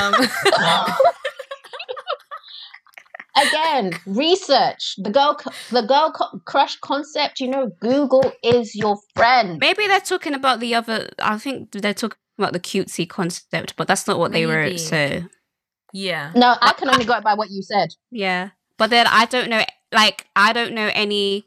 um, 0.00 0.14
Again, 3.36 3.92
research 4.06 4.94
the 4.96 5.10
girl, 5.10 5.36
the 5.72 5.82
girl 5.82 6.12
co- 6.12 6.38
crush 6.44 6.76
concept. 6.76 7.40
You 7.40 7.48
know, 7.48 7.68
Google 7.80 8.30
is 8.44 8.76
your 8.76 8.96
friend. 9.16 9.58
Maybe 9.60 9.88
they're 9.88 9.98
talking 10.00 10.34
about 10.34 10.60
the 10.60 10.76
other. 10.76 11.10
I 11.18 11.36
think 11.38 11.72
they're 11.72 11.94
talking 11.94 12.18
about 12.38 12.52
the 12.52 12.60
cutesy 12.60 13.08
concept, 13.08 13.74
but 13.76 13.88
that's 13.88 14.06
not 14.06 14.20
what 14.20 14.30
they 14.30 14.46
Maybe. 14.46 14.72
wrote. 14.72 14.78
So 14.80 15.22
yeah. 15.92 16.30
No, 16.36 16.54
I 16.60 16.74
can 16.74 16.88
only 16.88 17.04
go 17.04 17.20
by 17.22 17.34
what 17.34 17.50
you 17.50 17.62
said. 17.62 17.88
yeah. 18.12 18.50
But 18.78 18.90
then 18.90 19.06
I 19.08 19.24
don't 19.24 19.50
know. 19.50 19.64
Like 19.90 20.26
I 20.36 20.52
don't 20.52 20.72
know 20.74 20.90
any. 20.94 21.44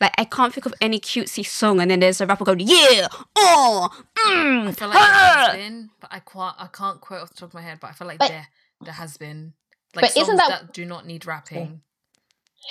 Like 0.00 0.12
I 0.18 0.24
can't 0.24 0.52
think 0.52 0.66
of 0.66 0.74
any 0.80 0.98
cutesy 0.98 1.46
song, 1.46 1.80
and 1.80 1.90
then 1.90 2.00
there's 2.00 2.20
a 2.20 2.26
rapper 2.26 2.44
going, 2.44 2.60
"Yeah, 2.60 3.06
oh, 3.36 3.88
mm, 4.18 4.68
I 4.68 4.72
feel 4.72 4.88
like 4.88 4.98
there 4.98 5.06
ah." 5.06 5.46
has 5.48 5.56
been, 5.56 5.90
but 6.00 6.12
I 6.12 6.18
can't. 6.20 6.56
I 6.58 6.66
can't 6.66 7.00
quote 7.00 7.22
off 7.22 7.28
the 7.30 7.36
top 7.36 7.50
of 7.50 7.54
my 7.54 7.62
head. 7.62 7.78
But 7.80 7.90
I 7.90 7.92
feel 7.92 8.08
like 8.08 8.18
But- 8.18 8.28
there, 8.28 8.48
there 8.80 8.94
has 8.94 9.16
been. 9.16 9.54
Like 9.94 10.02
But 10.02 10.10
songs 10.10 10.24
isn't 10.24 10.36
that... 10.36 10.48
that- 10.48 10.72
do 10.72 10.84
not 10.84 11.06
need 11.06 11.24
rapping. 11.24 11.82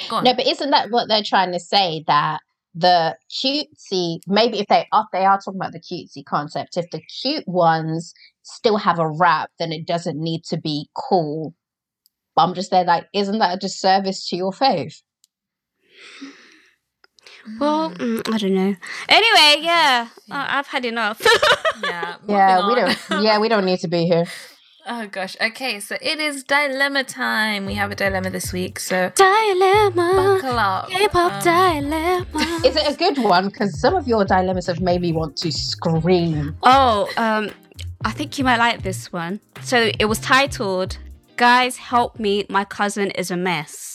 Go 0.10 0.18
on. 0.18 0.24
No, 0.26 0.34
but 0.34 0.46
isn't 0.46 0.72
that 0.72 0.90
what 0.92 1.08
they're 1.08 1.24
trying 1.24 1.54
to 1.54 1.60
say? 1.60 2.04
That 2.08 2.42
the 2.76 3.16
cutesy, 3.30 4.20
maybe 4.28 4.60
if 4.60 4.68
they 4.68 4.88
are, 4.92 5.08
they 5.14 5.26
are 5.26 5.40
talking 5.40 5.60
about 5.60 5.72
the 5.72 5.80
cutesy 5.80 6.26
concept. 6.26 6.76
If 6.76 6.90
the 6.90 7.02
cute 7.22 7.48
ones 7.48 8.14
still 8.42 8.78
have 8.78 9.00
a 9.00 9.08
rap, 9.08 9.52
then 9.60 9.72
it 9.72 9.86
doesn't 9.86 10.20
need 10.22 10.44
to 10.46 10.58
be 10.58 10.90
cool. 10.96 11.54
But 12.36 12.44
I'm 12.44 12.54
just 12.56 12.72
there, 12.72 12.84
like, 12.84 13.08
isn't 13.14 13.38
that 13.40 13.56
a 13.56 13.60
disservice 13.60 14.28
to 14.30 14.36
your 14.36 14.52
fave? 14.52 15.02
Well, 17.60 17.92
mm, 17.92 18.22
I 18.34 18.38
don't 18.38 18.54
know. 18.54 18.76
Anyway, 19.10 19.64
yeah, 19.66 20.08
I- 20.32 20.60
I've 20.60 20.68
had 20.68 20.86
enough. 20.86 21.22
yeah. 21.84 22.16
Yeah, 22.28 22.68
we 22.68 22.76
moving 22.76 22.96
don't. 23.10 23.24
Yeah, 23.24 23.38
we 23.40 23.50
don't 23.50 23.66
need 23.66 23.80
to 23.80 23.88
be 23.88 24.06
here. 24.06 24.26
Oh 24.86 25.08
gosh. 25.08 25.38
Okay, 25.40 25.80
so 25.80 25.96
it 26.02 26.20
is 26.20 26.44
dilemma 26.44 27.06
time. 27.06 27.66
We 27.66 27.74
have 27.76 27.90
a 27.92 27.96
dilemma 27.96 28.30
this 28.32 28.52
week, 28.52 28.82
so 28.82 29.14
dilemma, 29.16 30.40
buckle 30.42 30.60
up. 30.60 30.90
K-pop 30.90 31.32
Um, 31.32 31.42
dilemma. 31.42 32.62
Is 32.66 32.76
it 32.76 32.94
a 32.94 32.98
good 32.98 33.18
one? 33.18 33.46
Because 33.48 33.80
some 33.80 33.96
of 33.96 34.10
your 34.10 34.26
dilemmas 34.26 34.68
have 34.68 34.82
made 34.82 35.00
me 35.00 35.14
want 35.14 35.38
to 35.38 35.54
scream. 35.54 36.58
Oh, 36.64 37.10
um, 37.16 37.52
I 38.04 38.12
think 38.12 38.38
you 38.38 38.44
might 38.44 38.58
like 38.58 38.84
this 38.84 39.10
one. 39.14 39.40
So 39.62 39.90
it 40.00 40.06
was 40.06 40.20
titled, 40.20 40.98
Guys, 41.38 41.78
Help 41.78 42.20
Me, 42.20 42.46
My 42.50 42.66
Cousin 42.66 43.10
is 43.12 43.32
a 43.32 43.38
Mess. 43.38 43.93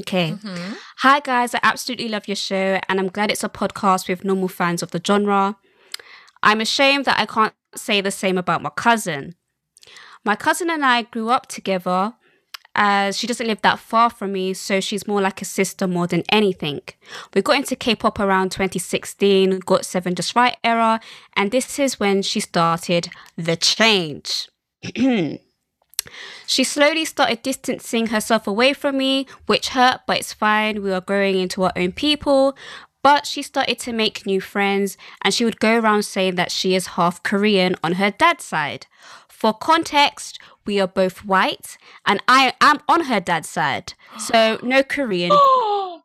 Okay. 0.00 0.32
mhm. 0.32 0.76
Hi, 0.98 1.20
guys, 1.20 1.54
I 1.54 1.60
absolutely 1.62 2.08
love 2.08 2.28
your 2.28 2.36
show, 2.36 2.80
and 2.88 3.00
I'm 3.00 3.08
glad 3.08 3.30
it's 3.30 3.44
a 3.44 3.48
podcast 3.48 4.08
with 4.08 4.24
normal 4.24 4.48
fans 4.48 4.82
of 4.82 4.90
the 4.90 5.00
genre. 5.04 5.56
I'm 6.42 6.60
ashamed 6.60 7.06
that 7.06 7.18
I 7.18 7.26
can't 7.26 7.54
say 7.74 8.00
the 8.00 8.10
same 8.10 8.38
about 8.38 8.62
my 8.62 8.70
cousin. 8.70 9.34
My 10.24 10.36
cousin 10.36 10.70
and 10.70 10.84
I 10.84 11.02
grew 11.02 11.30
up 11.30 11.46
together 11.46 12.14
as 12.74 13.16
she 13.16 13.26
doesn't 13.26 13.46
live 13.46 13.62
that 13.62 13.78
far 13.78 14.10
from 14.10 14.32
me, 14.32 14.52
so 14.52 14.80
she's 14.80 15.06
more 15.08 15.22
like 15.22 15.40
a 15.40 15.46
sister 15.46 15.86
more 15.86 16.06
than 16.06 16.22
anything. 16.30 16.82
We 17.32 17.40
got 17.40 17.56
into 17.56 17.74
K 17.74 17.94
pop 17.94 18.20
around 18.20 18.52
2016, 18.52 19.60
GOT7 19.60 20.14
Just 20.14 20.36
Right 20.36 20.56
era, 20.62 21.00
and 21.34 21.50
this 21.50 21.78
is 21.78 21.98
when 21.98 22.20
she 22.22 22.40
started 22.40 23.08
the 23.36 23.56
change. 23.56 24.48
She 26.46 26.64
slowly 26.64 27.04
started 27.04 27.42
distancing 27.42 28.08
herself 28.08 28.46
away 28.46 28.72
from 28.72 28.98
me, 28.98 29.26
which 29.46 29.70
hurt, 29.70 30.00
but 30.06 30.18
it's 30.18 30.32
fine. 30.32 30.82
We 30.82 30.92
are 30.92 31.00
growing 31.00 31.38
into 31.38 31.62
our 31.64 31.72
own 31.76 31.92
people. 31.92 32.56
But 33.02 33.26
she 33.26 33.42
started 33.42 33.78
to 33.80 33.92
make 33.92 34.26
new 34.26 34.40
friends, 34.40 34.96
and 35.22 35.32
she 35.32 35.44
would 35.44 35.60
go 35.60 35.78
around 35.78 36.02
saying 36.02 36.34
that 36.34 36.50
she 36.50 36.74
is 36.74 36.88
half 36.98 37.22
Korean 37.22 37.76
on 37.84 37.92
her 37.92 38.10
dad's 38.10 38.44
side. 38.44 38.86
For 39.28 39.54
context, 39.54 40.40
we 40.64 40.80
are 40.80 40.88
both 40.88 41.24
white, 41.24 41.78
and 42.04 42.20
I 42.26 42.54
am 42.60 42.80
on 42.88 43.04
her 43.04 43.20
dad's 43.20 43.48
side, 43.48 43.94
so 44.18 44.58
no 44.62 44.82
Korean. 44.82 45.30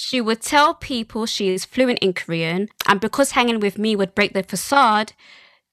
She 0.00 0.20
would 0.20 0.42
tell 0.42 0.74
people 0.74 1.26
she 1.26 1.48
is 1.48 1.64
fluent 1.64 1.98
in 1.98 2.12
Korean, 2.12 2.68
and 2.86 3.00
because 3.00 3.32
hanging 3.32 3.58
with 3.58 3.78
me 3.78 3.96
would 3.96 4.14
break 4.14 4.32
the 4.32 4.44
facade, 4.44 5.12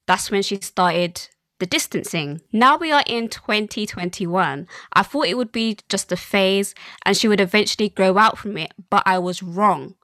that's 0.08 0.32
when 0.32 0.42
she 0.42 0.60
started 0.60 1.28
the 1.58 1.66
distancing. 1.66 2.40
Now 2.52 2.76
we 2.76 2.92
are 2.92 3.04
in 3.06 3.28
2021. 3.28 4.66
I 4.92 5.02
thought 5.02 5.26
it 5.26 5.36
would 5.36 5.52
be 5.52 5.78
just 5.88 6.12
a 6.12 6.16
phase 6.16 6.74
and 7.04 7.16
she 7.16 7.28
would 7.28 7.40
eventually 7.40 7.88
grow 7.88 8.18
out 8.18 8.38
from 8.38 8.56
it, 8.56 8.72
but 8.90 9.02
I 9.06 9.18
was 9.18 9.42
wrong. 9.42 9.94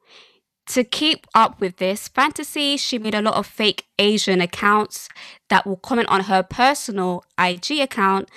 To 0.69 0.85
keep 0.85 1.27
up 1.35 1.61
with 1.61 1.77
this 1.77 2.09
fantasy, 2.09 2.77
she 2.77 2.99
made 2.99 3.15
a 3.15 3.23
lot 3.23 3.35
of 3.35 3.47
fake 3.47 3.87
Asian 3.99 4.41
accounts 4.41 5.09
that 5.49 5.67
will 5.67 5.77
comment 5.77 6.09
on 6.09 6.23
her 6.23 6.43
personal 6.43 7.25
IG 7.38 7.81
account. 7.81 8.31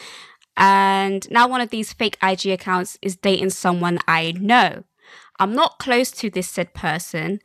And 0.58 1.30
now 1.30 1.48
one 1.48 1.62
of 1.62 1.70
these 1.70 1.94
fake 1.94 2.18
IG 2.24 2.48
accounts 2.48 2.98
is 3.02 3.16
dating 3.16 3.52
someone 3.52 4.00
I 4.08 4.34
know. 4.34 4.84
I'm 5.40 5.54
not 5.54 5.80
close 5.80 6.12
to 6.12 6.30
this 6.30 6.50
said 6.50 6.74
person. 6.74 7.40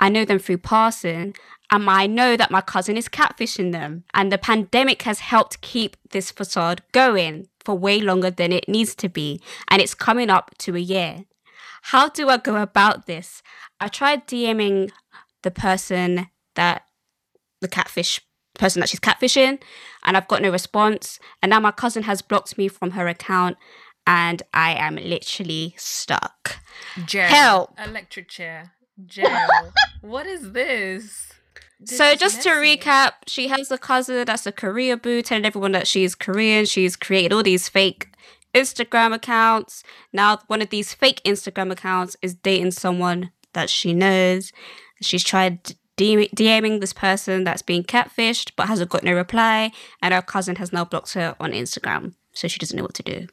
I 0.00 0.08
know 0.08 0.24
them 0.24 0.38
through 0.38 0.58
passing, 0.58 1.34
and 1.72 1.88
I 1.88 2.06
know 2.06 2.36
that 2.36 2.50
my 2.50 2.60
cousin 2.60 2.98
is 2.98 3.08
catfishing 3.08 3.72
them. 3.72 4.04
And 4.12 4.30
the 4.30 4.36
pandemic 4.36 5.02
has 5.02 5.20
helped 5.20 5.62
keep 5.62 5.96
this 6.10 6.30
facade 6.30 6.82
going 6.92 7.48
for 7.64 7.74
way 7.74 7.98
longer 7.98 8.30
than 8.30 8.52
it 8.52 8.68
needs 8.68 8.94
to 8.96 9.08
be, 9.08 9.40
and 9.68 9.80
it's 9.80 9.94
coming 9.94 10.28
up 10.28 10.50
to 10.58 10.76
a 10.76 10.80
year. 10.80 11.24
How 11.86 12.10
do 12.10 12.28
I 12.28 12.36
go 12.36 12.56
about 12.56 13.06
this? 13.06 13.42
I 13.80 13.88
tried 13.88 14.26
DMing 14.26 14.90
the 15.42 15.50
person 15.50 16.28
that 16.54 16.82
the 17.60 17.68
catfish 17.68 18.20
person 18.54 18.80
that 18.80 18.90
she's 18.90 19.00
catfishing, 19.00 19.58
and 20.04 20.16
I've 20.16 20.28
got 20.28 20.42
no 20.42 20.50
response. 20.50 21.18
And 21.40 21.50
now 21.50 21.60
my 21.60 21.72
cousin 21.72 22.02
has 22.02 22.20
blocked 22.20 22.58
me 22.58 22.68
from 22.68 22.90
her 22.90 23.08
account, 23.08 23.56
and 24.06 24.42
I 24.52 24.74
am 24.74 24.96
literally 24.96 25.74
stuck. 25.78 26.58
Jail. 27.06 27.28
Help. 27.28 27.70
Electric 27.82 28.28
chair. 28.28 28.72
Jail. 29.06 29.48
what 30.02 30.26
is 30.26 30.52
this? 30.52 31.32
So 31.84 32.14
just 32.14 32.42
to 32.42 32.50
recap, 32.50 33.12
she 33.26 33.48
has 33.48 33.70
a 33.70 33.78
cousin 33.78 34.24
that's 34.24 34.46
a 34.46 34.52
Koreaboo, 34.52 35.24
telling 35.24 35.44
everyone 35.44 35.72
that 35.72 35.86
she's 35.86 36.14
Korean. 36.14 36.64
She's 36.64 36.96
created 36.96 37.32
all 37.32 37.42
these 37.42 37.68
fake 37.68 38.08
Instagram 38.54 39.14
accounts. 39.14 39.82
Now 40.12 40.38
one 40.46 40.62
of 40.62 40.70
these 40.70 40.94
fake 40.94 41.20
Instagram 41.24 41.72
accounts 41.72 42.16
is 42.22 42.34
dating 42.34 42.72
someone 42.72 43.30
that 43.52 43.70
she 43.70 43.92
knows. 43.92 44.52
She's 45.00 45.24
tried 45.24 45.74
DMing 45.96 46.80
this 46.80 46.92
person 46.92 47.44
that's 47.44 47.62
being 47.62 47.82
catfished, 47.82 48.52
but 48.56 48.68
hasn't 48.68 48.90
got 48.90 49.04
no 49.04 49.12
reply. 49.12 49.72
And 50.00 50.14
her 50.14 50.22
cousin 50.22 50.56
has 50.56 50.72
now 50.72 50.84
blocked 50.84 51.14
her 51.14 51.36
on 51.40 51.52
Instagram, 51.52 52.14
so 52.32 52.48
she 52.48 52.58
doesn't 52.58 52.76
know 52.76 52.82
what 52.82 52.94
to 52.94 53.02
do. 53.02 53.26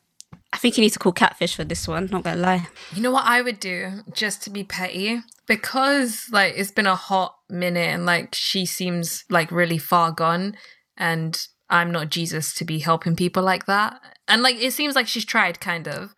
I 0.51 0.57
think 0.57 0.77
you 0.77 0.81
need 0.81 0.93
to 0.93 0.99
call 0.99 1.11
catfish 1.11 1.55
for 1.55 1.63
this 1.63 1.87
one. 1.87 2.07
Not 2.11 2.23
gonna 2.23 2.41
lie. 2.41 2.67
You 2.93 3.01
know 3.01 3.11
what 3.11 3.25
I 3.25 3.41
would 3.41 3.59
do 3.59 4.01
just 4.13 4.41
to 4.43 4.49
be 4.49 4.63
petty? 4.63 5.21
Because 5.45 6.27
like 6.31 6.53
it's 6.57 6.71
been 6.71 6.87
a 6.87 6.95
hot 6.95 7.35
minute 7.49 7.89
and 7.89 8.05
like 8.05 8.35
she 8.35 8.65
seems 8.65 9.25
like 9.29 9.51
really 9.51 9.77
far 9.77 10.11
gone 10.11 10.55
and 10.97 11.47
I'm 11.69 11.91
not 11.91 12.09
Jesus 12.09 12.53
to 12.55 12.65
be 12.65 12.79
helping 12.79 13.15
people 13.15 13.43
like 13.43 13.65
that. 13.67 14.01
And 14.27 14.41
like 14.41 14.57
it 14.57 14.73
seems 14.73 14.95
like 14.95 15.07
she's 15.07 15.25
tried 15.25 15.59
kind 15.59 15.87
of. 15.87 16.15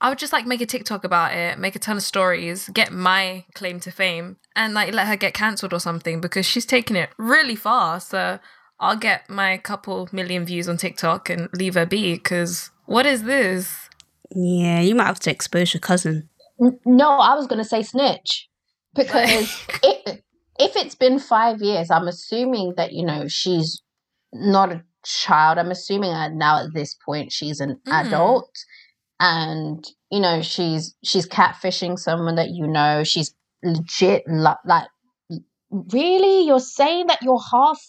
I 0.00 0.08
would 0.08 0.18
just 0.18 0.32
like 0.32 0.46
make 0.46 0.60
a 0.60 0.66
TikTok 0.66 1.02
about 1.02 1.34
it, 1.34 1.58
make 1.58 1.74
a 1.74 1.80
ton 1.80 1.96
of 1.96 2.04
stories, 2.04 2.68
get 2.68 2.92
my 2.92 3.44
claim 3.54 3.80
to 3.80 3.90
fame, 3.90 4.36
and 4.54 4.72
like 4.72 4.94
let 4.94 5.08
her 5.08 5.16
get 5.16 5.34
cancelled 5.34 5.72
or 5.72 5.80
something 5.80 6.20
because 6.20 6.46
she's 6.46 6.66
taking 6.66 6.96
it 6.96 7.10
really 7.18 7.56
far. 7.56 7.98
So 7.98 8.38
I'll 8.78 8.96
get 8.96 9.28
my 9.28 9.56
couple 9.58 10.08
million 10.12 10.44
views 10.44 10.68
on 10.68 10.76
TikTok 10.76 11.28
and 11.28 11.48
leave 11.52 11.74
her 11.74 11.84
be 11.84 12.14
because 12.14 12.70
what 12.86 13.06
is 13.06 13.24
this? 13.24 13.88
Yeah, 14.30 14.80
you 14.80 14.94
might 14.94 15.06
have 15.06 15.20
to 15.20 15.30
expose 15.30 15.74
your 15.74 15.80
cousin. 15.80 16.28
No, 16.84 17.10
I 17.10 17.34
was 17.34 17.46
going 17.46 17.62
to 17.62 17.68
say 17.68 17.82
snitch 17.82 18.48
because 18.94 19.66
if, 19.82 20.20
if 20.58 20.76
it's 20.76 20.94
been 20.94 21.18
five 21.18 21.60
years, 21.62 21.90
I'm 21.90 22.08
assuming 22.08 22.74
that, 22.76 22.92
you 22.92 23.04
know, 23.04 23.28
she's 23.28 23.80
not 24.32 24.72
a 24.72 24.82
child. 25.04 25.58
I'm 25.58 25.70
assuming 25.70 26.12
now 26.38 26.60
at 26.64 26.74
this 26.74 26.94
point 27.04 27.32
she's 27.32 27.60
an 27.60 27.80
Mm. 27.86 28.06
adult 28.06 28.50
and, 29.20 29.84
you 30.10 30.20
know, 30.20 30.42
she's 30.42 30.94
she's 31.04 31.26
catfishing 31.28 31.98
someone 31.98 32.36
that 32.36 32.50
you 32.50 32.66
know. 32.66 33.04
She's 33.04 33.34
legit 33.62 34.22
lo- 34.28 34.54
like 34.64 34.86
really 35.70 36.46
you're 36.46 36.60
saying 36.60 37.08
that 37.08 37.20
you're 37.22 37.42
half 37.52 37.80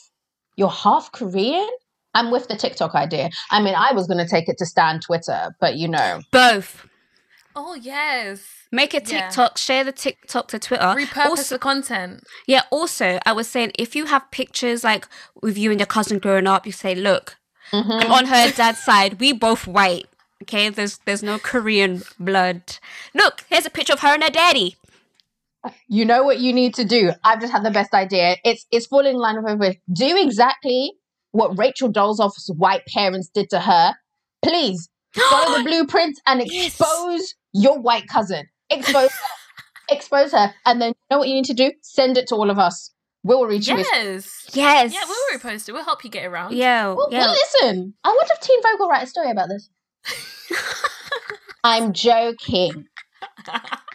you're 0.58 0.69
half 0.69 1.12
Korean? 1.12 1.69
I'm 2.13 2.32
with 2.32 2.47
the 2.47 2.55
TikTok 2.58 2.95
idea. 2.95 3.29
I 3.51 3.62
mean, 3.62 3.75
I 3.75 3.93
was 3.93 4.08
going 4.08 4.17
to 4.17 4.27
take 4.27 4.49
it 4.49 4.58
to 4.58 4.65
Stan 4.65 4.99
Twitter, 4.99 5.55
but 5.62 5.75
you 5.77 5.88
know, 5.88 6.21
Both. 6.32 6.86
Oh 7.62 7.74
yes. 7.76 8.41
Make 8.72 8.93
a 8.93 8.98
Yeah. 8.98 9.28
TikTok, 9.28 9.58
share 9.58 9.84
the 9.84 9.91
TikTok 9.91 10.48
to 10.50 10.60
Twitter. 10.60 10.84
Repurpose 10.84 11.26
Also, 11.26 11.56
the 11.56 11.60
content. 11.60 12.24
yeah, 12.48 12.62
also, 12.72 13.19
I 13.26 13.34
was 13.34 13.48
saying 13.50 13.72
if 13.78 13.95
you 13.95 14.06
have 14.06 14.30
pictures 14.32 14.84
like 14.84 15.08
with 15.41 15.58
you 15.58 15.69
and 15.72 15.80
your 15.80 15.88
cousin 15.88 16.19
growing 16.19 16.48
up, 16.48 16.65
you 16.65 16.72
say, 16.72 16.95
look, 16.95 17.36
Mhm. 17.74 18.04
I'm 18.06 18.12
on 18.12 18.26
her 18.28 18.52
dad's 18.52 18.82
side. 18.84 19.19
We 19.19 19.34
both 19.34 19.67
white. 19.67 20.08
Okay, 20.43 20.69
there's 20.69 21.00
there's 21.06 21.22
no 21.22 21.38
Korean 21.38 22.02
blood. 22.19 22.62
Look, 23.13 23.43
here's 23.50 23.65
a 23.65 23.69
picture 23.69 23.93
of 23.93 24.00
her 24.00 24.13
and 24.13 24.24
her 24.24 24.30
daddy. 24.30 24.78
you 25.89 26.06
know 26.06 26.24
what 26.24 26.39
you 26.39 26.54
need 26.54 26.74
to 26.76 26.86
do. 26.86 27.12
I've 27.26 27.41
just 27.41 27.52
had 27.52 27.63
the 27.65 27.72
best 27.72 27.93
idea. 27.93 28.38
It's 28.45 28.65
it's 28.72 28.86
falling 28.88 29.15
in 29.15 29.19
line 29.19 29.43
with 29.43 29.60
with 29.60 29.76
do 29.91 30.17
exactly 30.17 30.93
what 31.32 31.58
Rachel 31.60 31.89
Dolezal's 31.91 32.50
white 32.56 32.86
parents 32.88 33.28
did 33.28 33.50
to 33.50 33.60
her. 33.60 33.93
Please 34.41 34.88
follow 35.13 35.58
the 35.58 35.63
blueprint 35.69 36.17
and 36.26 36.41
Yes. 36.45 36.78
Expose 37.54 37.64
your 37.64 37.80
white 37.80 38.08
cousin. 38.08 38.46
Expose 38.70 39.12
her. 39.12 39.20
expose 39.96 40.32
her, 40.32 40.54
and 40.66 40.82
then 40.82 40.90
you 40.90 40.96
know 41.12 41.20
what 41.20 41.28
you 41.28 41.34
need 41.36 41.46
to 41.46 41.54
do? 41.54 41.72
Send 41.82 42.18
it 42.18 42.28
to 42.28 42.36
all 42.36 42.50
of 42.50 42.60
us. 42.60 42.92
We'll 43.24 43.46
reach 43.46 43.68
you. 43.68 43.78
Yes. 43.78 44.50
Yes. 44.54 44.94
Yeah, 44.94 45.02
we'll 45.08 45.40
repost 45.40 45.68
it. 45.68 45.74
We'll 45.74 45.84
help 45.84 46.04
you 46.06 46.10
get 46.10 46.26
around. 46.26 46.54
Yeah, 46.54 46.94
Well, 46.94 47.10
yeah. 47.12 47.20
well, 47.20 47.32
listen, 47.32 47.94
I 48.04 48.10
wonder 48.10 48.34
if 48.34 48.40
Teen 48.40 48.62
Vogue 48.64 48.80
will 48.80 48.88
write 48.90 49.04
a 49.04 49.08
story 49.08 49.30
about 49.32 49.50
this. 49.50 49.70
I'm 51.64 51.92
joking. 51.94 52.86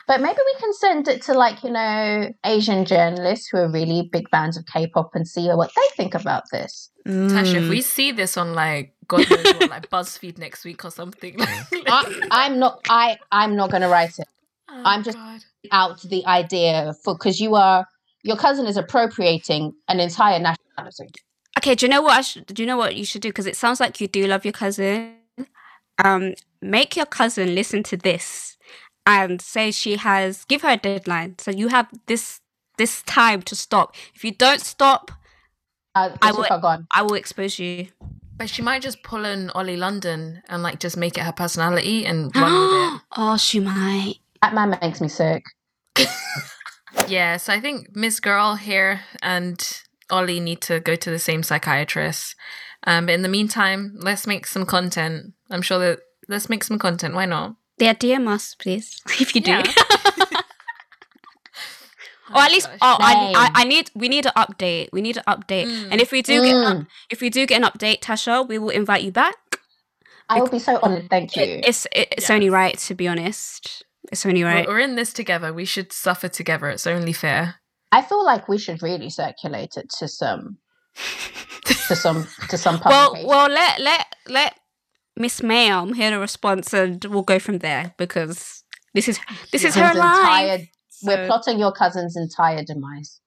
But 0.07 0.21
maybe 0.21 0.37
we 0.45 0.61
can 0.61 0.73
send 0.75 1.09
it 1.09 1.23
to 1.23 1.33
like, 1.33 1.65
you 1.65 1.71
know, 1.71 2.31
Asian 2.45 2.85
journalists 2.85 3.49
who 3.51 3.57
are 3.57 3.71
really 3.71 4.11
big 4.13 4.29
fans 4.29 4.59
of 4.59 4.67
K-pop 4.67 5.11
and 5.15 5.27
see 5.27 5.49
what 5.49 5.71
they 5.75 5.97
think 5.97 6.15
about 6.15 6.43
this. 6.53 6.91
Tasha, 7.07 7.55
if 7.55 7.63
Mm. 7.65 7.71
we 7.71 7.81
see 7.81 8.13
this 8.13 8.37
on 8.37 8.53
like 8.53 8.94
God 9.09 9.29
knows 9.31 9.45
what, 9.45 9.71
like 9.71 9.91
BuzzFeed 9.91 10.39
next 10.39 10.65
week 10.65 10.85
or 10.85 10.91
something. 10.91 11.37
I, 11.41 12.21
I'm 12.31 12.59
not 12.59 12.81
I 12.89 13.17
I'm 13.33 13.57
not 13.57 13.71
gonna 13.71 13.89
write 13.89 14.19
it 14.19 14.29
Oh, 14.71 14.83
I'm 14.85 15.03
just- 15.03 15.17
God. 15.19 15.41
out 15.73 16.01
the 16.03 16.25
idea 16.27 16.95
for 17.05 17.15
because 17.15 17.41
you 17.41 17.55
are 17.55 17.87
your 18.23 18.37
cousin 18.37 18.67
is 18.67 18.77
appropriating 18.77 19.75
an 19.89 20.01
entire 20.01 20.39
nationality. 20.39 21.11
Okay, 21.59 21.75
do 21.75 21.87
you 21.87 21.91
know 21.91 22.03
what 22.03 22.19
I 22.19 22.23
should 22.23 22.47
do 22.47 22.63
you 22.63 22.67
know 22.67 22.77
what 22.77 22.97
you 22.97 23.05
should 23.05 23.23
do? 23.23 23.29
Because 23.29 23.47
it 23.47 23.57
sounds 23.57 23.81
like 23.81 24.01
you 24.01 24.09
do 24.09 24.27
love 24.27 24.45
your 24.45 24.53
cousin. 24.53 25.15
Um, 26.03 26.35
make 26.61 26.97
your 26.97 27.07
cousin 27.07 27.55
listen 27.55 27.83
to 27.85 27.97
this 27.97 28.57
and 29.07 29.41
say 29.41 29.71
she 29.71 29.97
has 29.97 30.45
give 30.47 30.63
her 30.63 30.71
a 30.71 30.77
deadline. 30.77 31.37
So 31.39 31.51
you 31.51 31.69
have 31.69 31.89
this 32.07 32.41
this 32.79 33.03
time 33.03 33.43
to 33.43 33.55
stop. 33.55 33.95
If 34.15 34.25
you 34.25 34.33
don't 34.33 34.61
stop, 34.61 35.13
Uh, 35.95 36.11
I 36.21 36.31
I 36.31 36.33
will- 36.33 36.61
gone. 36.61 36.87
I 36.93 37.03
will 37.03 37.15
expose 37.15 37.59
you. 37.61 37.89
But 38.37 38.51
she 38.51 38.63
might 38.63 38.83
just 38.83 39.03
pull 39.03 39.25
in 39.25 39.51
Ollie 39.51 39.77
London 39.77 40.43
and 40.49 40.63
like 40.63 40.81
just 40.81 40.97
make 40.97 41.17
it 41.17 41.23
her 41.25 41.33
personality 41.33 42.05
and 42.05 42.35
run 42.37 42.53
with 42.53 42.95
it. 42.95 43.01
oh, 43.17 43.37
she 43.37 43.61
might. 43.61 44.17
That 44.43 44.55
man 44.55 44.77
makes 44.83 45.01
me 45.01 45.09
sick. 45.09 45.45
it. 45.97 46.09
Yeah, 47.09 47.37
so 47.39 47.53
I 47.53 47.61
think 47.61 47.95
Miss 47.95 48.21
Girl 48.21 48.55
here 48.55 49.01
and 49.21 49.61
Ollie 50.11 50.41
need 50.41 50.61
to 50.63 50.81
go 50.81 50.95
to 50.95 51.11
the 51.11 51.19
same 51.19 51.43
psychiatrist. 51.43 52.35
Um, 52.87 53.07
but 53.07 53.13
in 53.13 53.23
the 53.23 53.29
meantime, 53.29 53.97
let's 53.99 54.27
make 54.27 54.47
some 54.47 54.65
content. 54.65 55.33
I'm 55.51 55.61
sure 55.63 55.79
that 55.81 55.99
let's 56.29 56.49
make 56.49 56.65
some 56.65 56.79
content. 56.79 57.15
Why 57.15 57.27
not? 57.27 57.57
Yeah, 57.79 57.95
DM 57.95 58.29
us, 58.29 58.55
please, 58.55 59.03
if 59.21 59.35
you 59.35 59.41
do. 59.41 59.51
Yeah. 59.51 59.73
Or 62.35 62.41
at 62.43 62.51
least, 62.51 62.69
oh, 62.73 62.97
I, 63.01 63.33
I, 63.37 63.63
I 63.63 63.65
need, 63.65 63.91
we 63.95 64.09
need 64.09 64.27
an 64.27 64.33
update. 64.37 64.89
We 64.93 65.01
need 65.03 65.17
an 65.17 65.23
update. 65.29 65.67
Mm. 65.67 65.89
And 65.93 66.01
if 66.01 66.11
we 66.13 66.21
do 66.23 66.43
get, 66.43 66.55
Mm. 66.55 66.87
if 67.11 67.21
we 67.21 67.31
do 67.31 67.47
get 67.47 67.63
an 67.63 67.69
update, 67.69 68.01
Tasha, 68.01 68.47
we 68.47 68.59
will 68.59 68.71
invite 68.71 69.03
you 69.03 69.13
back. 69.13 69.37
I 70.29 70.41
will 70.41 70.49
be 70.49 70.59
so 70.59 70.79
honored. 70.83 71.09
Thank 71.11 71.37
you. 71.37 71.43
It- 71.43 71.65
It's 71.69 71.87
it's 71.93 72.31
only 72.31 72.51
right 72.51 72.77
to 72.79 72.95
be 72.95 73.07
honest. 73.09 73.85
It's 74.13 74.25
only 74.27 74.43
right. 74.43 74.67
We're, 74.67 74.75
we're 74.75 74.81
in 74.81 74.97
this 74.97 75.13
together. 75.13 75.53
We 75.53 75.65
should 75.65 75.93
suffer 75.93 76.29
together. 76.29 76.69
It's 76.71 76.87
only 76.87 77.13
fair. 77.13 77.57
I 77.93 78.03
feel 78.03 78.25
like 78.25 78.49
we 78.49 78.59
should 78.59 78.83
really 78.83 79.09
circulate 79.11 79.77
it 79.77 79.89
to 79.99 80.09
some 80.09 80.59
to 81.89 81.95
some 82.05 82.27
to 82.49 82.59
some 82.59 82.81
well, 82.85 83.09
publication. 83.11 83.29
well, 83.29 83.49
let 83.49 83.81
let 83.81 84.07
let 84.29 84.55
Miss 85.17 85.43
Ma'am 85.43 85.95
hear 85.95 86.11
the 86.11 86.19
response, 86.19 86.73
and 86.75 87.05
we'll 87.05 87.23
go 87.23 87.39
from 87.39 87.59
there 87.59 87.95
because 87.99 88.65
this 88.95 89.09
is 89.09 89.19
this 89.53 89.65
is 89.65 89.75
her 89.75 89.83
Cousin's 89.93 89.99
line. 89.99 90.45
entire- 90.45 90.67
We're 91.05 91.27
plotting 91.27 91.59
your 91.59 91.73
cousin's 91.73 92.17
entire 92.17 92.63
demise. 92.65 93.21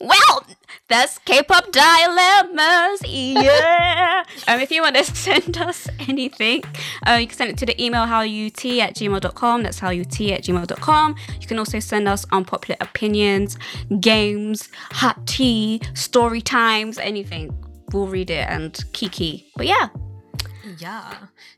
Well, 0.00 0.46
that's 0.88 1.18
K-pop 1.18 1.72
dilemmas. 1.72 3.02
Yeah. 3.04 4.24
um, 4.48 4.60
if 4.60 4.70
you 4.70 4.82
want 4.82 4.96
to 4.96 5.04
send 5.04 5.58
us 5.58 5.88
anything, 6.08 6.62
uh, 7.06 7.14
you 7.14 7.26
can 7.26 7.36
send 7.36 7.50
it 7.50 7.58
to 7.58 7.66
the 7.66 7.82
email 7.82 8.06
howut 8.06 8.78
at 8.78 8.94
gmail.com. 8.94 9.62
That's 9.62 9.80
howut 9.80 10.32
at 10.32 10.44
gmail.com. 10.44 11.16
You 11.40 11.46
can 11.46 11.58
also 11.58 11.80
send 11.80 12.08
us 12.08 12.24
unpopular 12.30 12.76
opinions, 12.80 13.58
games, 14.00 14.68
hot 14.92 15.26
tea, 15.26 15.80
story 15.94 16.40
times, 16.40 16.98
anything. 16.98 17.52
We'll 17.92 18.06
read 18.06 18.30
it 18.30 18.48
and 18.48 18.78
kiki. 18.92 19.50
But 19.56 19.66
yeah, 19.66 19.88
Yeah. 20.78 21.14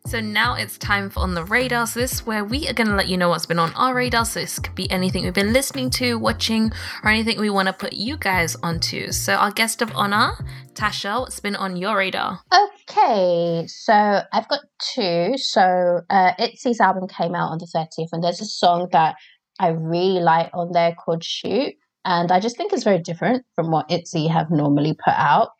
So 0.07 0.21
now 0.21 0.55
it's 0.55 0.79
time 0.79 1.11
for 1.11 1.21
On 1.21 1.35
the 1.35 1.45
Radar. 1.45 1.87
So 1.87 2.01
this 2.01 2.13
is 2.13 2.27
where 2.27 2.45
we 2.45 2.69
are 2.69 2.73
going 2.73 2.89
to 2.89 2.95
let 2.95 3.09
you 3.09 3.17
know 3.17 3.29
what's 3.29 3.47
been 3.47 3.59
on 3.59 3.73
our 3.75 3.95
radar. 3.95 4.25
So 4.25 4.41
this 4.41 4.59
could 4.59 4.75
be 4.75 4.91
anything 4.91 5.25
we've 5.25 5.35
been 5.35 5.53
listening 5.53 5.91
to, 5.91 6.19
watching, 6.19 6.73
or 7.03 7.11
anything 7.11 7.41
we 7.41 7.51
want 7.51 7.69
to 7.69 7.73
put 7.73 7.93
you 7.93 8.17
guys 8.17 8.57
onto. 8.57 9.13
So 9.13 9.35
our 9.35 9.51
guest 9.51 9.83
of 9.83 9.93
honor, 9.95 10.33
Tasha, 10.75 11.21
what's 11.21 11.41
been 11.41 11.57
on 11.57 11.77
your 11.77 11.97
radar? 11.97 12.41
Okay, 12.53 13.67
so 13.67 14.23
I've 14.33 14.49
got 14.49 14.61
two. 14.95 15.37
So 15.37 16.01
uh, 16.11 16.33
Itzy's 16.39 16.81
album 16.81 17.09
came 17.09 17.35
out 17.35 17.51
on 17.51 17.59
the 17.59 17.67
30th, 17.75 18.09
and 18.13 18.23
there's 18.23 18.41
a 18.41 18.47
song 18.47 18.89
that 18.93 19.17
I 19.59 19.69
really 19.69 20.21
like 20.21 20.51
on 20.53 20.73
there 20.73 20.95
called 20.95 21.25
Shoot. 21.25 21.75
And 22.05 22.31
I 22.31 22.41
just 22.41 22.57
think 22.57 22.73
it's 22.73 22.85
very 22.85 22.99
different 22.99 23.47
from 23.55 23.71
what 23.71 23.91
Itzy 23.91 24.27
have 24.27 24.51
normally 24.51 24.95
put 24.95 25.15
out. 25.15 25.51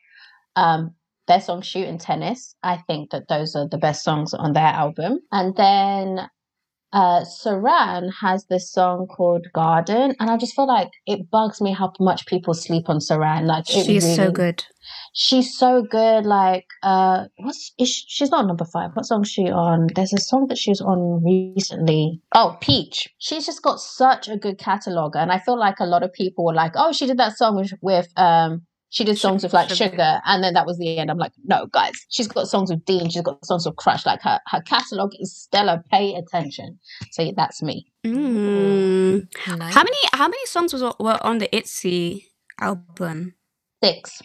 Um, 0.55 0.93
their 1.27 1.41
song 1.41 1.61
Shoot 1.61 1.87
and 1.87 1.99
Tennis, 1.99 2.55
I 2.63 2.77
think 2.87 3.11
that 3.11 3.27
those 3.27 3.55
are 3.55 3.67
the 3.67 3.77
best 3.77 4.03
songs 4.03 4.33
on 4.33 4.53
their 4.53 4.63
album. 4.63 5.19
And 5.31 5.55
then 5.55 6.29
uh, 6.93 7.25
Suran 7.25 8.09
has 8.21 8.45
this 8.45 8.71
song 8.71 9.07
called 9.07 9.47
Garden, 9.53 10.15
and 10.19 10.29
I 10.29 10.37
just 10.37 10.55
feel 10.55 10.67
like 10.67 10.91
it 11.05 11.29
bugs 11.29 11.59
me 11.59 11.73
how 11.73 11.91
much 11.99 12.25
people 12.25 12.53
sleep 12.53 12.87
on 12.87 12.99
Suran. 12.99 13.45
Like 13.45 13.65
she's 13.67 14.15
so 14.15 14.31
good. 14.31 14.63
she's 15.13 15.57
so 15.57 15.81
good. 15.81 16.25
Like, 16.25 16.67
uh, 16.83 17.25
what's 17.37 17.73
is 17.77 17.89
she, 17.89 18.05
she's 18.07 18.31
not 18.31 18.47
number 18.47 18.63
five. 18.63 18.91
What 18.93 19.05
song 19.05 19.23
is 19.23 19.29
she 19.31 19.49
on? 19.49 19.87
There's 19.93 20.13
a 20.13 20.21
song 20.21 20.47
that 20.47 20.57
she's 20.57 20.79
on 20.79 21.21
recently. 21.21 22.21
Oh, 22.33 22.55
Peach. 22.61 23.09
She's 23.17 23.45
just 23.45 23.61
got 23.61 23.81
such 23.81 24.29
a 24.29 24.37
good 24.37 24.57
catalog, 24.57 25.17
and 25.17 25.33
I 25.33 25.39
feel 25.39 25.59
like 25.59 25.81
a 25.81 25.85
lot 25.85 26.03
of 26.03 26.13
people 26.13 26.45
were 26.45 26.53
like, 26.53 26.73
"Oh, 26.75 26.93
she 26.93 27.07
did 27.07 27.17
that 27.17 27.37
song 27.37 27.57
with, 27.57 27.73
with 27.81 28.07
um." 28.15 28.65
She 28.89 29.03
did 29.03 29.17
songs 29.17 29.43
with 29.43 29.53
like 29.53 29.69
Suga. 29.69 29.91
Suga, 29.91 30.21
and 30.25 30.43
then 30.43 30.53
that 30.53 30.65
was 30.65 30.77
the 30.77 30.97
end. 30.97 31.11
I'm 31.11 31.17
like, 31.17 31.33
no, 31.43 31.65
guys. 31.67 31.93
She's 32.09 32.27
got 32.27 32.47
songs 32.47 32.69
with 32.69 32.85
Dean. 32.85 33.09
She's 33.09 33.21
got 33.21 33.43
songs 33.45 33.65
with 33.65 33.75
Crush. 33.75 34.05
Like 34.05 34.21
her, 34.21 34.39
her 34.47 34.61
catalog 34.61 35.11
is 35.19 35.35
stellar. 35.35 35.83
Pay 35.91 36.15
attention. 36.15 36.79
So 37.11 37.23
yeah, 37.23 37.33
that's 37.35 37.61
me. 37.61 37.87
Mm. 38.05 39.27
Nice. 39.57 39.73
How 39.73 39.83
many 39.83 39.97
how 40.13 40.27
many 40.27 40.45
songs 40.45 40.71
was 40.71 40.81
were 40.99 41.19
on 41.21 41.39
the 41.39 41.53
Itzy 41.55 42.27
album? 42.59 43.35
Six. 43.83 44.21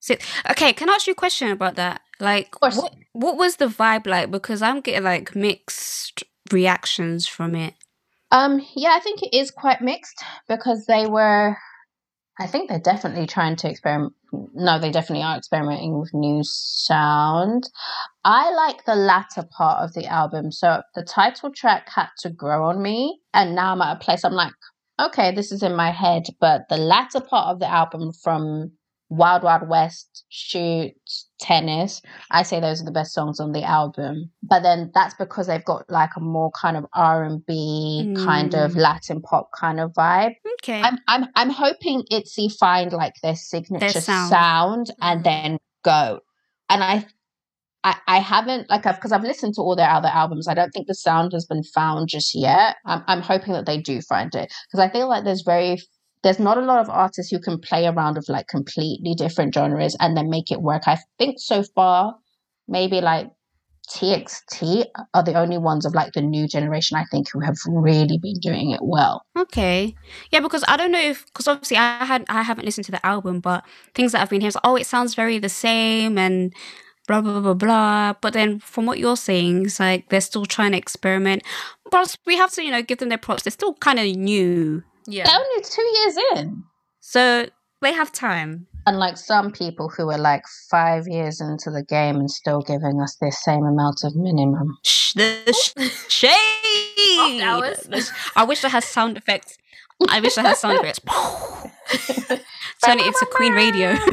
Six. 0.00 0.26
Okay, 0.50 0.72
can 0.72 0.88
I 0.88 0.94
ask 0.94 1.06
you 1.06 1.12
a 1.12 1.16
question 1.16 1.50
about 1.50 1.74
that? 1.76 2.00
Like, 2.20 2.52
course. 2.52 2.76
what 2.76 2.94
what 3.12 3.36
was 3.36 3.56
the 3.56 3.66
vibe 3.66 4.06
like? 4.06 4.30
Because 4.30 4.62
I'm 4.62 4.80
getting 4.80 5.04
like 5.04 5.34
mixed 5.34 6.24
reactions 6.52 7.26
from 7.26 7.54
it. 7.54 7.74
Um, 8.30 8.64
yeah, 8.74 8.90
I 8.94 9.00
think 9.00 9.22
it 9.22 9.36
is 9.36 9.50
quite 9.50 9.80
mixed 9.80 10.22
because 10.48 10.86
they 10.86 11.06
were 11.06 11.56
I 12.38 12.46
think 12.46 12.68
they're 12.68 12.78
definitely 12.78 13.26
trying 13.26 13.56
to 13.56 13.70
experiment. 13.70 14.12
No, 14.54 14.78
they 14.78 14.90
definitely 14.90 15.24
are 15.24 15.38
experimenting 15.38 15.98
with 15.98 16.12
new 16.12 16.42
sound. 16.44 17.70
I 18.24 18.52
like 18.52 18.84
the 18.84 18.94
latter 18.94 19.44
part 19.56 19.82
of 19.82 19.94
the 19.94 20.06
album. 20.06 20.52
So 20.52 20.82
the 20.94 21.02
title 21.02 21.50
track 21.50 21.88
had 21.88 22.08
to 22.20 22.30
grow 22.30 22.68
on 22.68 22.82
me, 22.82 23.20
and 23.32 23.54
now 23.54 23.72
I'm 23.72 23.80
at 23.80 23.96
a 23.96 24.00
place 24.00 24.24
I'm 24.24 24.34
like, 24.34 24.52
okay, 25.00 25.34
this 25.34 25.50
is 25.50 25.62
in 25.62 25.74
my 25.74 25.90
head. 25.90 26.24
But 26.38 26.68
the 26.68 26.76
latter 26.76 27.20
part 27.20 27.48
of 27.48 27.60
the 27.60 27.70
album 27.70 28.12
from 28.22 28.72
Wild 29.08 29.42
Wild 29.42 29.68
West, 29.68 30.24
Shoot, 30.28 30.92
Tennis. 31.38 32.02
I 32.30 32.42
say 32.42 32.60
those 32.60 32.80
are 32.80 32.84
the 32.84 32.90
best 32.90 33.12
songs 33.12 33.40
on 33.40 33.52
the 33.52 33.62
album. 33.62 34.30
But 34.42 34.62
then 34.62 34.90
that's 34.94 35.14
because 35.14 35.46
they've 35.46 35.64
got 35.64 35.88
like 35.90 36.10
a 36.16 36.20
more 36.20 36.50
kind 36.52 36.76
of 36.76 36.86
R 36.94 37.24
and 37.24 37.44
B 37.46 38.14
kind 38.24 38.54
of 38.54 38.72
Mm. 38.72 38.76
Latin 38.78 39.20
pop 39.22 39.50
kind 39.58 39.80
of 39.80 39.92
vibe. 39.92 40.34
Okay. 40.62 40.80
I'm 40.80 40.98
I'm 41.08 41.26
I'm 41.34 41.50
hoping 41.50 42.04
ITZY 42.10 42.56
find 42.58 42.92
like 42.92 43.14
their 43.22 43.36
signature 43.36 44.00
sound. 44.00 44.30
sound, 44.30 44.90
and 45.00 45.20
Mhm. 45.20 45.24
then 45.24 45.58
go. 45.84 46.20
And 46.68 46.82
I 46.82 47.06
I, 47.84 47.94
I 48.08 48.18
haven't 48.18 48.68
like 48.68 48.84
I've 48.86 48.96
because 48.96 49.12
I've 49.12 49.22
listened 49.22 49.54
to 49.54 49.60
all 49.60 49.76
their 49.76 49.88
other 49.90 50.08
albums. 50.08 50.48
I 50.48 50.54
don't 50.54 50.70
think 50.70 50.88
the 50.88 50.94
sound 50.94 51.32
has 51.32 51.46
been 51.46 51.62
found 51.62 52.08
just 52.08 52.34
yet. 52.34 52.76
I'm 52.84 53.04
I'm 53.06 53.20
hoping 53.20 53.52
that 53.52 53.66
they 53.66 53.78
do 53.80 54.00
find 54.02 54.34
it 54.34 54.52
because 54.66 54.80
I 54.80 54.90
feel 54.90 55.08
like 55.08 55.22
there's 55.24 55.42
very 55.42 55.78
there's 56.22 56.38
not 56.38 56.58
a 56.58 56.62
lot 56.62 56.80
of 56.80 56.90
artists 56.90 57.30
who 57.30 57.38
can 57.38 57.58
play 57.58 57.86
around 57.86 58.16
with 58.16 58.28
like 58.28 58.48
completely 58.48 59.14
different 59.14 59.54
genres 59.54 59.96
and 60.00 60.16
then 60.16 60.28
make 60.30 60.50
it 60.50 60.62
work. 60.62 60.82
I 60.86 60.98
think 61.18 61.38
so 61.38 61.62
far 61.74 62.16
maybe 62.68 63.00
like 63.00 63.30
TXT 63.88 64.84
are 65.14 65.22
the 65.22 65.34
only 65.34 65.58
ones 65.58 65.86
of 65.86 65.94
like 65.94 66.12
the 66.12 66.20
new 66.20 66.48
generation 66.48 66.96
I 66.96 67.04
think 67.04 67.30
who 67.30 67.40
have 67.40 67.56
really 67.68 68.18
been 68.18 68.38
doing 68.40 68.72
it 68.72 68.80
well. 68.82 69.22
Okay. 69.36 69.94
Yeah, 70.32 70.40
because 70.40 70.64
I 70.66 70.76
don't 70.76 70.90
know 70.90 71.00
if 71.00 71.24
because 71.26 71.46
obviously 71.46 71.76
I 71.76 72.04
had 72.04 72.24
I 72.28 72.42
haven't 72.42 72.64
listened 72.64 72.84
to 72.86 72.92
the 72.92 73.04
album, 73.06 73.40
but 73.40 73.64
things 73.94 74.12
that 74.12 74.22
I've 74.22 74.30
been 74.30 74.40
hearing 74.40 74.48
is 74.48 74.58
oh 74.64 74.76
it 74.76 74.86
sounds 74.86 75.14
very 75.14 75.38
the 75.38 75.48
same 75.48 76.18
and 76.18 76.52
blah 77.06 77.20
blah 77.20 77.38
blah 77.38 77.54
blah. 77.54 78.14
But 78.20 78.32
then 78.32 78.58
from 78.58 78.86
what 78.86 78.98
you're 78.98 79.16
saying, 79.16 79.66
it's 79.66 79.78
like 79.78 80.08
they're 80.08 80.20
still 80.20 80.46
trying 80.46 80.72
to 80.72 80.78
experiment. 80.78 81.44
But 81.90 82.16
we 82.26 82.36
have 82.36 82.50
to, 82.52 82.64
you 82.64 82.72
know, 82.72 82.82
give 82.82 82.98
them 82.98 83.08
their 83.08 83.18
props. 83.18 83.44
They're 83.44 83.52
still 83.52 83.74
kind 83.74 84.00
of 84.00 84.16
new. 84.16 84.82
Yeah. 85.06 85.24
They're 85.24 85.38
only 85.38 85.62
two 85.62 85.82
years 85.82 86.16
in. 86.36 86.64
So 87.00 87.46
they 87.82 87.92
have 87.92 88.12
time. 88.12 88.66
Unlike 88.86 89.16
some 89.16 89.50
people 89.50 89.88
who 89.88 90.10
are 90.10 90.18
like 90.18 90.42
five 90.70 91.08
years 91.08 91.40
into 91.40 91.70
the 91.70 91.82
game 91.82 92.16
and 92.16 92.30
still 92.30 92.60
giving 92.60 93.00
us 93.00 93.16
the 93.20 93.32
same 93.32 93.64
amount 93.64 94.04
of 94.04 94.14
minimum. 94.14 94.78
Shh, 94.84 95.14
the 95.14 95.52
sh- 95.52 96.12
shade. 96.12 97.42
hours. 97.42 98.12
I 98.36 98.44
wish 98.44 98.64
I 98.64 98.68
had 98.68 98.84
sound 98.84 99.16
effects. 99.16 99.58
I 100.08 100.20
wish 100.20 100.38
I 100.38 100.42
had 100.42 100.56
sound 100.56 100.78
effects. 100.78 101.00
Turn 102.84 102.98
it 102.98 103.06
into 103.06 103.26
Queen 103.30 103.52
Radio. 103.52 103.96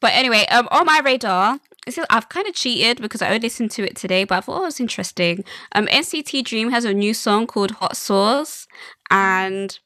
But 0.00 0.12
anyway, 0.12 0.46
um, 0.50 0.68
on 0.70 0.86
my 0.86 1.00
radar, 1.04 1.60
it 1.86 1.94
says 1.94 2.06
I've 2.10 2.28
kind 2.28 2.46
of 2.46 2.54
cheated 2.54 3.00
because 3.00 3.22
I 3.22 3.28
only 3.28 3.40
listened 3.40 3.70
to 3.72 3.84
it 3.84 3.96
today, 3.96 4.24
but 4.24 4.36
I 4.36 4.40
thought 4.40 4.58
oh, 4.58 4.62
it 4.62 4.66
was 4.66 4.80
interesting. 4.80 5.44
Um, 5.72 5.86
NCT 5.86 6.44
Dream 6.44 6.70
has 6.70 6.84
a 6.84 6.92
new 6.94 7.14
song 7.14 7.46
called 7.46 7.72
Hot 7.72 7.96
Sauce, 7.96 8.66
and 9.10 9.78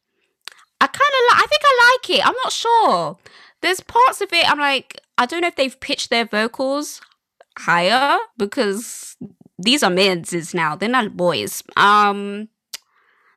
I 0.81 0.87
kind 0.87 0.97
of 0.97 1.31
like. 1.31 1.43
I 1.43 1.47
think 1.49 1.63
I 1.65 1.93
like 1.93 2.19
it. 2.19 2.27
I'm 2.27 2.35
not 2.45 2.53
sure. 2.53 3.19
There's 3.61 3.81
parts 3.81 4.21
of 4.21 4.33
it 4.33 4.51
I'm 4.51 4.59
like, 4.59 5.01
I 5.19 5.27
don't 5.27 5.43
know 5.43 5.49
if 5.49 5.57
they've 5.57 5.79
pitched 5.81 6.11
their 6.11 6.25
vocals 6.25 7.01
higher 7.59 8.19
because 8.37 9.17
these 9.59 9.83
are 9.83 9.91
mids 9.91 10.55
now. 10.55 10.77
They're 10.77 10.89
not 10.89 11.17
boys. 11.17 11.63
Um. 11.77 12.49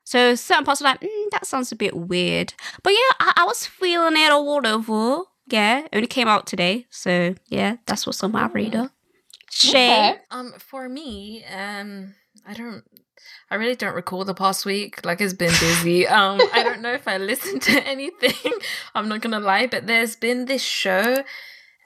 So 0.07 0.35
certain 0.35 0.65
parts 0.65 0.81
are 0.81 0.85
like, 0.85 1.01
mm, 1.01 1.29
that 1.31 1.47
sounds 1.47 1.71
a 1.71 1.75
bit 1.75 1.95
weird. 1.95 2.53
But 2.83 2.91
yeah, 2.93 3.15
I, 3.19 3.33
I 3.37 3.45
was 3.45 3.65
feeling 3.65 4.15
it 4.15 4.31
or 4.31 4.45
whatever. 4.45 5.23
Yeah, 5.47 5.85
it 5.85 5.89
only 5.93 6.07
came 6.07 6.27
out 6.27 6.45
today. 6.47 6.85
So 6.89 7.35
yeah, 7.47 7.77
that's 7.85 8.05
what's 8.05 8.23
on 8.23 8.31
my 8.31 8.47
radar. 8.47 8.91
Shay. 9.49 10.11
Okay. 10.11 10.19
Um, 10.31 10.53
for 10.59 10.89
me, 10.89 11.43
um, 11.45 12.13
I 12.45 12.53
don't. 12.53 12.83
I 13.55 13.57
really 13.57 13.75
don't 13.75 13.95
recall 13.95 14.25
the 14.25 14.33
past 14.33 14.65
week. 14.65 15.05
Like 15.05 15.21
it's 15.21 15.33
been 15.33 15.53
busy. 15.61 16.05
Um, 16.05 16.41
I 16.53 16.61
don't 16.61 16.81
know 16.81 16.91
if 16.91 17.07
I 17.07 17.17
listened 17.17 17.61
to 17.61 17.81
anything. 17.87 18.51
I'm 18.93 19.07
not 19.07 19.21
gonna 19.21 19.39
lie, 19.39 19.65
but 19.65 19.87
there's 19.87 20.17
been 20.17 20.43
this 20.43 20.61
show, 20.61 21.23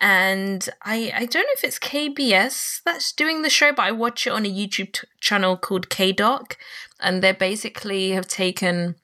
and 0.01 0.67
I 0.81 1.11
I 1.15 1.25
don't 1.27 1.43
know 1.43 1.53
if 1.53 1.63
it's 1.63 1.77
KBS 1.77 2.81
that's 2.83 3.11
doing 3.11 3.43
the 3.43 3.51
show, 3.51 3.71
but 3.71 3.83
I 3.83 3.91
watch 3.91 4.25
it 4.25 4.31
on 4.31 4.47
a 4.47 4.51
YouTube 4.51 4.93
t- 4.93 5.07
channel 5.21 5.57
called 5.57 5.91
K 5.91 6.11
Doc, 6.11 6.57
and 6.99 7.21
they 7.21 7.33
basically 7.33 8.13
have 8.13 8.27
taken 8.27 8.95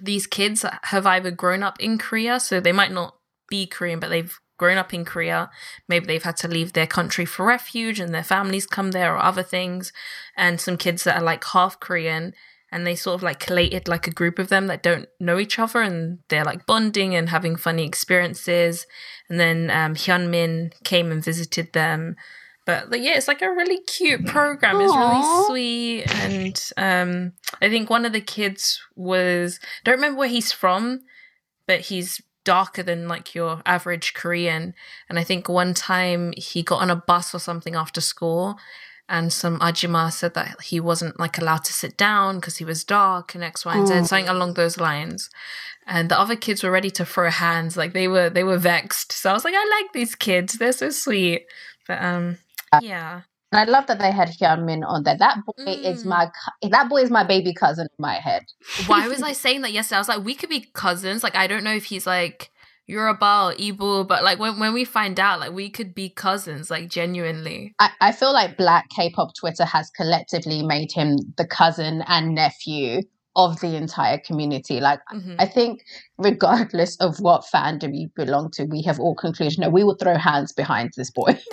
these 0.00 0.26
kids 0.26 0.64
have 0.84 1.06
either 1.06 1.30
grown 1.30 1.62
up 1.62 1.78
in 1.78 1.98
Korea, 1.98 2.40
so 2.40 2.58
they 2.58 2.72
might 2.72 2.90
not 2.90 3.16
be 3.50 3.66
Korean, 3.66 4.00
but 4.00 4.08
they've 4.08 4.40
grown 4.62 4.78
up 4.78 4.94
in 4.94 5.04
Korea. 5.04 5.50
Maybe 5.88 6.06
they've 6.06 6.22
had 6.22 6.36
to 6.36 6.46
leave 6.46 6.72
their 6.72 6.86
country 6.86 7.24
for 7.24 7.44
refuge 7.44 7.98
and 7.98 8.14
their 8.14 8.22
families 8.22 8.64
come 8.64 8.92
there 8.92 9.12
or 9.12 9.18
other 9.18 9.42
things. 9.42 9.92
And 10.36 10.60
some 10.60 10.76
kids 10.76 11.02
that 11.02 11.16
are 11.16 11.24
like 11.24 11.42
half 11.46 11.80
Korean 11.80 12.32
and 12.70 12.86
they 12.86 12.94
sort 12.94 13.16
of 13.16 13.24
like 13.24 13.40
collated 13.40 13.88
like 13.88 14.06
a 14.06 14.12
group 14.12 14.38
of 14.38 14.50
them 14.50 14.68
that 14.68 14.84
don't 14.84 15.08
know 15.18 15.40
each 15.40 15.58
other 15.58 15.82
and 15.82 16.20
they're 16.28 16.44
like 16.44 16.64
bonding 16.64 17.12
and 17.16 17.30
having 17.30 17.56
funny 17.56 17.84
experiences. 17.84 18.86
And 19.28 19.40
then 19.40 19.68
um, 19.72 19.96
Hyunmin 19.96 20.72
came 20.84 21.10
and 21.10 21.24
visited 21.24 21.72
them. 21.72 22.14
But 22.64 22.88
like, 22.88 23.02
yeah, 23.02 23.16
it's 23.16 23.26
like 23.26 23.42
a 23.42 23.50
really 23.50 23.80
cute 23.80 24.26
program. 24.26 24.80
It's 24.80 24.92
Aw. 24.92 25.10
really 25.10 25.46
sweet. 25.48 26.14
And 26.22 26.70
um, 26.76 27.32
I 27.60 27.68
think 27.68 27.90
one 27.90 28.04
of 28.04 28.12
the 28.12 28.20
kids 28.20 28.80
was, 28.94 29.58
don't 29.82 29.96
remember 29.96 30.20
where 30.20 30.28
he's 30.28 30.52
from, 30.52 31.00
but 31.66 31.80
he's 31.80 32.22
darker 32.44 32.82
than 32.82 33.08
like 33.08 33.34
your 33.34 33.62
average 33.66 34.14
Korean. 34.14 34.74
And 35.08 35.18
I 35.18 35.24
think 35.24 35.48
one 35.48 35.74
time 35.74 36.32
he 36.36 36.62
got 36.62 36.82
on 36.82 36.90
a 36.90 36.96
bus 36.96 37.34
or 37.34 37.38
something 37.38 37.74
after 37.74 38.00
school, 38.00 38.58
and 39.08 39.32
some 39.32 39.58
ajima 39.58 40.10
said 40.12 40.34
that 40.34 40.60
he 40.62 40.80
wasn't 40.80 41.18
like 41.18 41.36
allowed 41.38 41.64
to 41.64 41.72
sit 41.72 41.96
down 41.96 42.36
because 42.36 42.56
he 42.58 42.64
was 42.64 42.84
dark 42.84 43.34
and 43.34 43.44
X, 43.44 43.64
Y, 43.66 43.74
and 43.76 43.86
Z, 43.86 43.94
Oh. 43.94 44.02
something 44.04 44.28
along 44.28 44.54
those 44.54 44.78
lines. 44.78 45.28
And 45.86 46.08
the 46.08 46.18
other 46.18 46.36
kids 46.36 46.62
were 46.62 46.70
ready 46.70 46.90
to 46.92 47.04
throw 47.04 47.28
hands, 47.28 47.76
like 47.76 47.92
they 47.92 48.06
were 48.08 48.30
they 48.30 48.44
were 48.44 48.58
vexed. 48.58 49.12
So 49.12 49.30
I 49.30 49.32
was 49.32 49.44
like, 49.44 49.54
I 49.56 49.80
like 49.82 49.92
these 49.92 50.14
kids; 50.14 50.54
they're 50.54 50.72
so 50.72 50.90
sweet. 50.90 51.46
But 51.88 52.00
um, 52.02 52.38
yeah, 52.80 53.22
And 53.52 53.60
I 53.60 53.70
love 53.70 53.86
that 53.86 53.98
they 53.98 54.10
had 54.10 54.30
Hyunmin 54.30 54.82
on 54.86 55.02
there. 55.02 55.16
That 55.18 55.38
boy 55.46 55.64
is 55.66 56.04
Mm. 56.04 56.06
my 56.06 56.30
that 56.70 56.88
boy 56.88 57.02
is 57.02 57.10
my 57.10 57.22
baby 57.24 57.52
cousin 57.52 57.86
in 57.86 58.02
my 58.02 58.14
head. 58.14 58.44
why 58.86 59.06
was 59.08 59.22
I 59.30 59.32
saying 59.32 59.60
that 59.62 59.72
yesterday? 59.72 59.96
I 59.96 60.00
was 60.00 60.08
like, 60.08 60.24
we 60.24 60.34
could 60.34 60.48
be 60.48 60.66
cousins. 60.72 61.22
Like, 61.22 61.36
I 61.36 61.46
don't 61.46 61.62
know 61.62 61.74
if 61.74 61.84
he's 61.84 62.06
like 62.06 62.50
Yoruba 62.86 63.52
or 63.52 63.52
Igbo, 63.54 64.08
but 64.08 64.24
like 64.24 64.38
when, 64.38 64.58
when 64.58 64.72
we 64.72 64.84
find 64.84 65.20
out, 65.20 65.38
like 65.38 65.52
we 65.52 65.68
could 65.70 65.94
be 65.94 66.08
cousins, 66.08 66.70
like 66.70 66.88
genuinely. 66.88 67.74
I, 67.78 67.90
I 68.00 68.12
feel 68.12 68.32
like 68.32 68.56
black 68.56 68.86
K-pop 68.96 69.34
Twitter 69.38 69.64
has 69.66 69.90
collectively 69.90 70.62
made 70.64 70.90
him 70.92 71.16
the 71.36 71.46
cousin 71.46 72.02
and 72.08 72.34
nephew 72.34 73.02
of 73.36 73.60
the 73.60 73.76
entire 73.76 74.18
community. 74.18 74.80
Like 74.80 75.00
Mhm. 75.14 75.36
I 75.38 75.46
think 75.46 75.80
regardless 76.18 76.96
of 77.00 77.18
what 77.20 77.44
fandom 77.54 77.90
you 77.94 78.08
belong 78.16 78.50
to, 78.52 78.64
we 78.64 78.82
have 78.82 78.98
all 79.00 79.14
concluded 79.14 79.58
no, 79.58 79.68
we 79.70 79.84
will 79.84 79.96
throw 79.96 80.16
hands 80.16 80.52
behind 80.52 80.90
this 80.96 81.10
boy. 81.10 81.38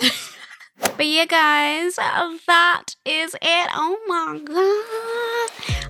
But 0.80 1.06
yeah, 1.06 1.26
guys, 1.26 1.96
that 1.96 2.94
is 3.04 3.34
it. 3.34 3.70
Oh 3.74 3.98
my 4.06 4.38
god. 4.44 5.29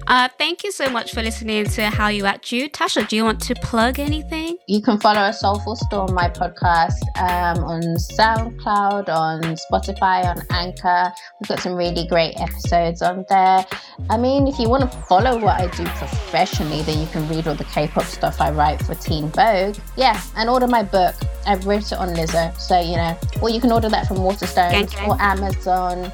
Uh, 0.06 0.28
thank 0.38 0.64
you 0.64 0.72
so 0.72 0.90
much 0.90 1.12
for 1.12 1.22
listening 1.22 1.64
to 1.64 1.88
How 1.88 2.08
You 2.08 2.26
At 2.26 2.50
You. 2.50 2.68
Tasha, 2.68 3.06
do 3.08 3.16
you 3.16 3.24
want 3.24 3.40
to 3.42 3.54
plug 3.54 3.98
anything? 3.98 4.56
You 4.66 4.82
can 4.82 4.98
follow 4.98 5.22
a 5.22 5.32
Soulful 5.32 5.76
Storm, 5.76 6.14
my 6.14 6.28
podcast, 6.28 7.00
um, 7.16 7.62
on 7.64 7.80
SoundCloud, 7.82 9.08
on 9.08 9.40
Spotify, 9.70 10.24
on 10.24 10.42
Anchor. 10.50 11.12
We've 11.40 11.48
got 11.48 11.60
some 11.60 11.74
really 11.74 12.06
great 12.08 12.34
episodes 12.40 13.02
on 13.02 13.24
there. 13.28 13.64
I 14.08 14.16
mean, 14.16 14.46
if 14.48 14.58
you 14.58 14.68
want 14.68 14.90
to 14.90 14.98
follow 15.02 15.38
what 15.38 15.60
I 15.60 15.68
do 15.68 15.84
professionally, 15.84 16.82
then 16.82 16.98
you 16.98 17.06
can 17.06 17.28
read 17.28 17.46
all 17.46 17.54
the 17.54 17.64
K-pop 17.64 18.04
stuff 18.04 18.40
I 18.40 18.50
write 18.50 18.82
for 18.82 18.94
Teen 18.94 19.28
Vogue. 19.30 19.76
Yeah, 19.96 20.20
and 20.36 20.50
order 20.50 20.66
my 20.66 20.82
book. 20.82 21.14
I 21.46 21.54
wrote 21.56 21.92
it 21.92 21.98
on 21.98 22.08
Lizzo, 22.14 22.58
so 22.58 22.80
you 22.80 22.96
know, 22.96 23.16
or 23.40 23.50
you 23.50 23.60
can 23.60 23.72
order 23.72 23.88
that 23.88 24.06
from 24.06 24.18
Waterstones 24.18 24.72
Gang, 24.72 24.86
gang. 24.86 25.08
or 25.08 25.20
Amazon. 25.20 26.12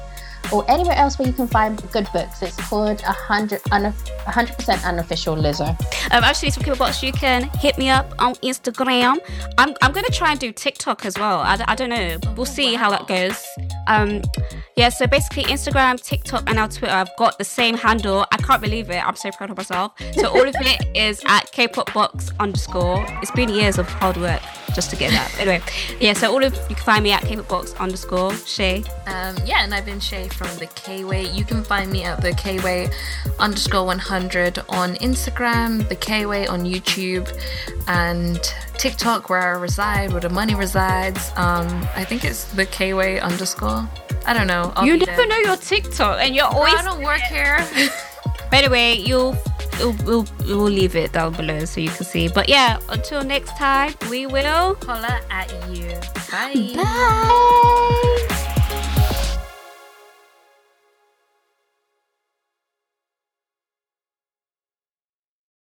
Or 0.51 0.69
anywhere 0.69 0.95
else 0.95 1.17
where 1.19 1.27
you 1.27 1.33
can 1.33 1.47
find 1.47 1.81
good 1.91 2.07
books. 2.13 2.41
It's 2.41 2.55
called 2.69 3.01
a 3.01 3.11
hundred, 3.11 3.61
hundred 3.69 4.55
percent 4.55 4.85
unofficial 4.85 5.35
Lizzo. 5.35 5.69
Um, 6.11 6.23
actually, 6.23 6.51
for 6.51 6.61
Kpop 6.61 6.79
Box, 6.79 7.03
you 7.03 7.11
can 7.11 7.49
hit 7.59 7.77
me 7.77 7.89
up 7.89 8.13
on 8.19 8.35
Instagram. 8.35 9.17
I'm, 9.57 9.75
I'm 9.81 9.91
going 9.91 10.05
to 10.05 10.11
try 10.11 10.31
and 10.31 10.39
do 10.39 10.51
TikTok 10.51 11.05
as 11.05 11.17
well. 11.17 11.39
I, 11.39 11.63
I 11.67 11.75
don't 11.75 11.89
know. 11.89 12.17
We'll 12.35 12.45
see 12.45 12.75
how 12.75 12.89
that 12.91 13.07
goes. 13.07 13.43
Um, 13.87 14.21
yeah, 14.75 14.89
so 14.89 15.07
basically, 15.07 15.43
Instagram, 15.45 16.01
TikTok, 16.01 16.43
and 16.47 16.55
now 16.55 16.67
Twitter, 16.67 16.93
I've 16.93 17.15
got 17.17 17.37
the 17.37 17.43
same 17.43 17.75
handle. 17.75 18.25
I 18.31 18.37
can't 18.37 18.61
believe 18.61 18.89
it. 18.89 19.05
I'm 19.05 19.15
so 19.15 19.31
proud 19.31 19.49
of 19.49 19.57
myself. 19.57 19.93
So 20.13 20.29
all 20.29 20.47
of 20.47 20.55
it 20.59 20.87
is 20.95 21.21
at 21.25 21.51
Kpop 21.51 21.93
Box 21.93 22.31
underscore. 22.39 23.05
It's 23.21 23.31
been 23.31 23.49
years 23.49 23.77
of 23.77 23.87
hard 23.89 24.17
work. 24.17 24.41
just 24.75 24.91
to 24.91 24.95
get 24.95 25.11
that. 25.11 25.39
Anyway, 25.39 25.61
yeah. 25.99 26.13
So 26.13 26.31
all 26.31 26.43
of 26.43 26.53
you 26.69 26.75
can 26.75 26.85
find 26.85 27.03
me 27.03 27.11
at 27.11 27.47
Box 27.47 27.73
underscore 27.79 28.33
Shay. 28.35 28.83
Um, 29.07 29.35
yeah, 29.45 29.63
and 29.63 29.73
I've 29.73 29.85
been 29.85 29.99
Shay 29.99 30.29
from 30.37 30.55
the 30.57 30.67
K 30.67 31.03
Way. 31.03 31.29
You 31.31 31.43
can 31.43 31.63
find 31.63 31.91
me 31.91 32.03
at 32.03 32.21
the 32.21 32.33
K 32.33 32.59
Way 32.59 32.89
underscore 33.39 33.85
100 33.85 34.59
on 34.69 34.95
Instagram, 34.95 35.87
the 35.89 35.95
K 35.95 36.25
Way 36.25 36.47
on 36.47 36.63
YouTube, 36.63 37.27
and 37.87 38.39
TikTok 38.77 39.29
where 39.29 39.41
I 39.41 39.59
reside, 39.59 40.11
where 40.11 40.21
the 40.21 40.29
money 40.29 40.55
resides. 40.55 41.31
Um, 41.35 41.67
I 41.95 42.03
think 42.03 42.23
it's 42.23 42.45
the 42.53 42.65
K 42.67 42.93
Way 42.93 43.19
underscore. 43.19 43.89
I 44.25 44.33
don't 44.33 44.47
know. 44.47 44.71
I'll 44.75 44.85
you 44.85 44.97
never 44.97 45.11
there. 45.15 45.27
know 45.27 45.37
your 45.37 45.57
TikTok, 45.57 46.19
and 46.21 46.35
you're 46.35 46.45
always. 46.45 46.75
I 46.75 46.83
don't 46.83 47.01
work 47.01 47.21
here. 47.21 47.57
By 48.51 48.61
the 48.61 48.69
way, 48.69 48.93
you'll 48.93 49.35
we'll, 49.79 49.95
we'll, 50.05 50.27
we'll 50.45 50.71
leave 50.71 50.95
it 50.95 51.13
down 51.13 51.33
below 51.33 51.65
so 51.65 51.81
you 51.81 51.89
can 51.89 52.05
see. 52.05 52.27
But 52.27 52.49
yeah, 52.49 52.79
until 52.89 53.23
next 53.23 53.57
time, 53.57 53.93
we 54.09 54.25
will 54.25 54.75
holla 54.83 55.21
at 55.29 55.49
you. 55.69 55.89
Bye. 56.31 56.73
Bye. 56.75 58.36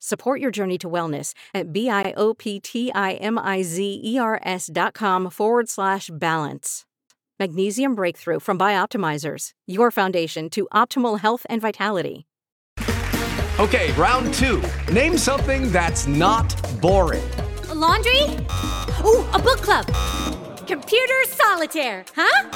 Support 0.00 0.40
your 0.40 0.50
journey 0.50 0.78
to 0.78 0.88
wellness 0.88 1.34
at 1.52 1.72
B-I-O-P-T-I-M-I-Z-E-R-S 1.72 4.70
dot 4.72 4.94
com 4.94 5.30
forward 5.30 5.68
slash 5.68 6.08
balance. 6.12 6.84
Magnesium 7.40 7.94
Breakthrough 7.94 8.40
from 8.40 8.58
Bioptimizers, 8.58 9.50
your 9.66 9.90
foundation 9.90 10.48
to 10.50 10.68
optimal 10.72 11.20
health 11.20 11.44
and 11.50 11.60
vitality. 11.60 12.26
Okay, 13.58 13.92
round 13.92 14.32
two. 14.34 14.62
Name 14.92 15.18
something 15.18 15.72
that's 15.72 16.06
not 16.06 16.48
boring. 16.80 17.28
A 17.70 17.74
laundry? 17.74 18.22
Ooh, 19.04 19.24
a 19.34 19.38
book 19.38 19.60
club. 19.60 19.86
Computer 20.66 21.14
solitaire, 21.26 22.04
huh? 22.14 22.48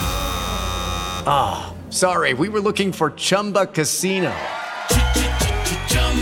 Ah, 1.26 1.74
oh, 1.74 1.90
sorry, 1.90 2.34
we 2.34 2.48
were 2.48 2.60
looking 2.60 2.92
for 2.92 3.10
Chumba 3.10 3.66
Casino. 3.66 4.32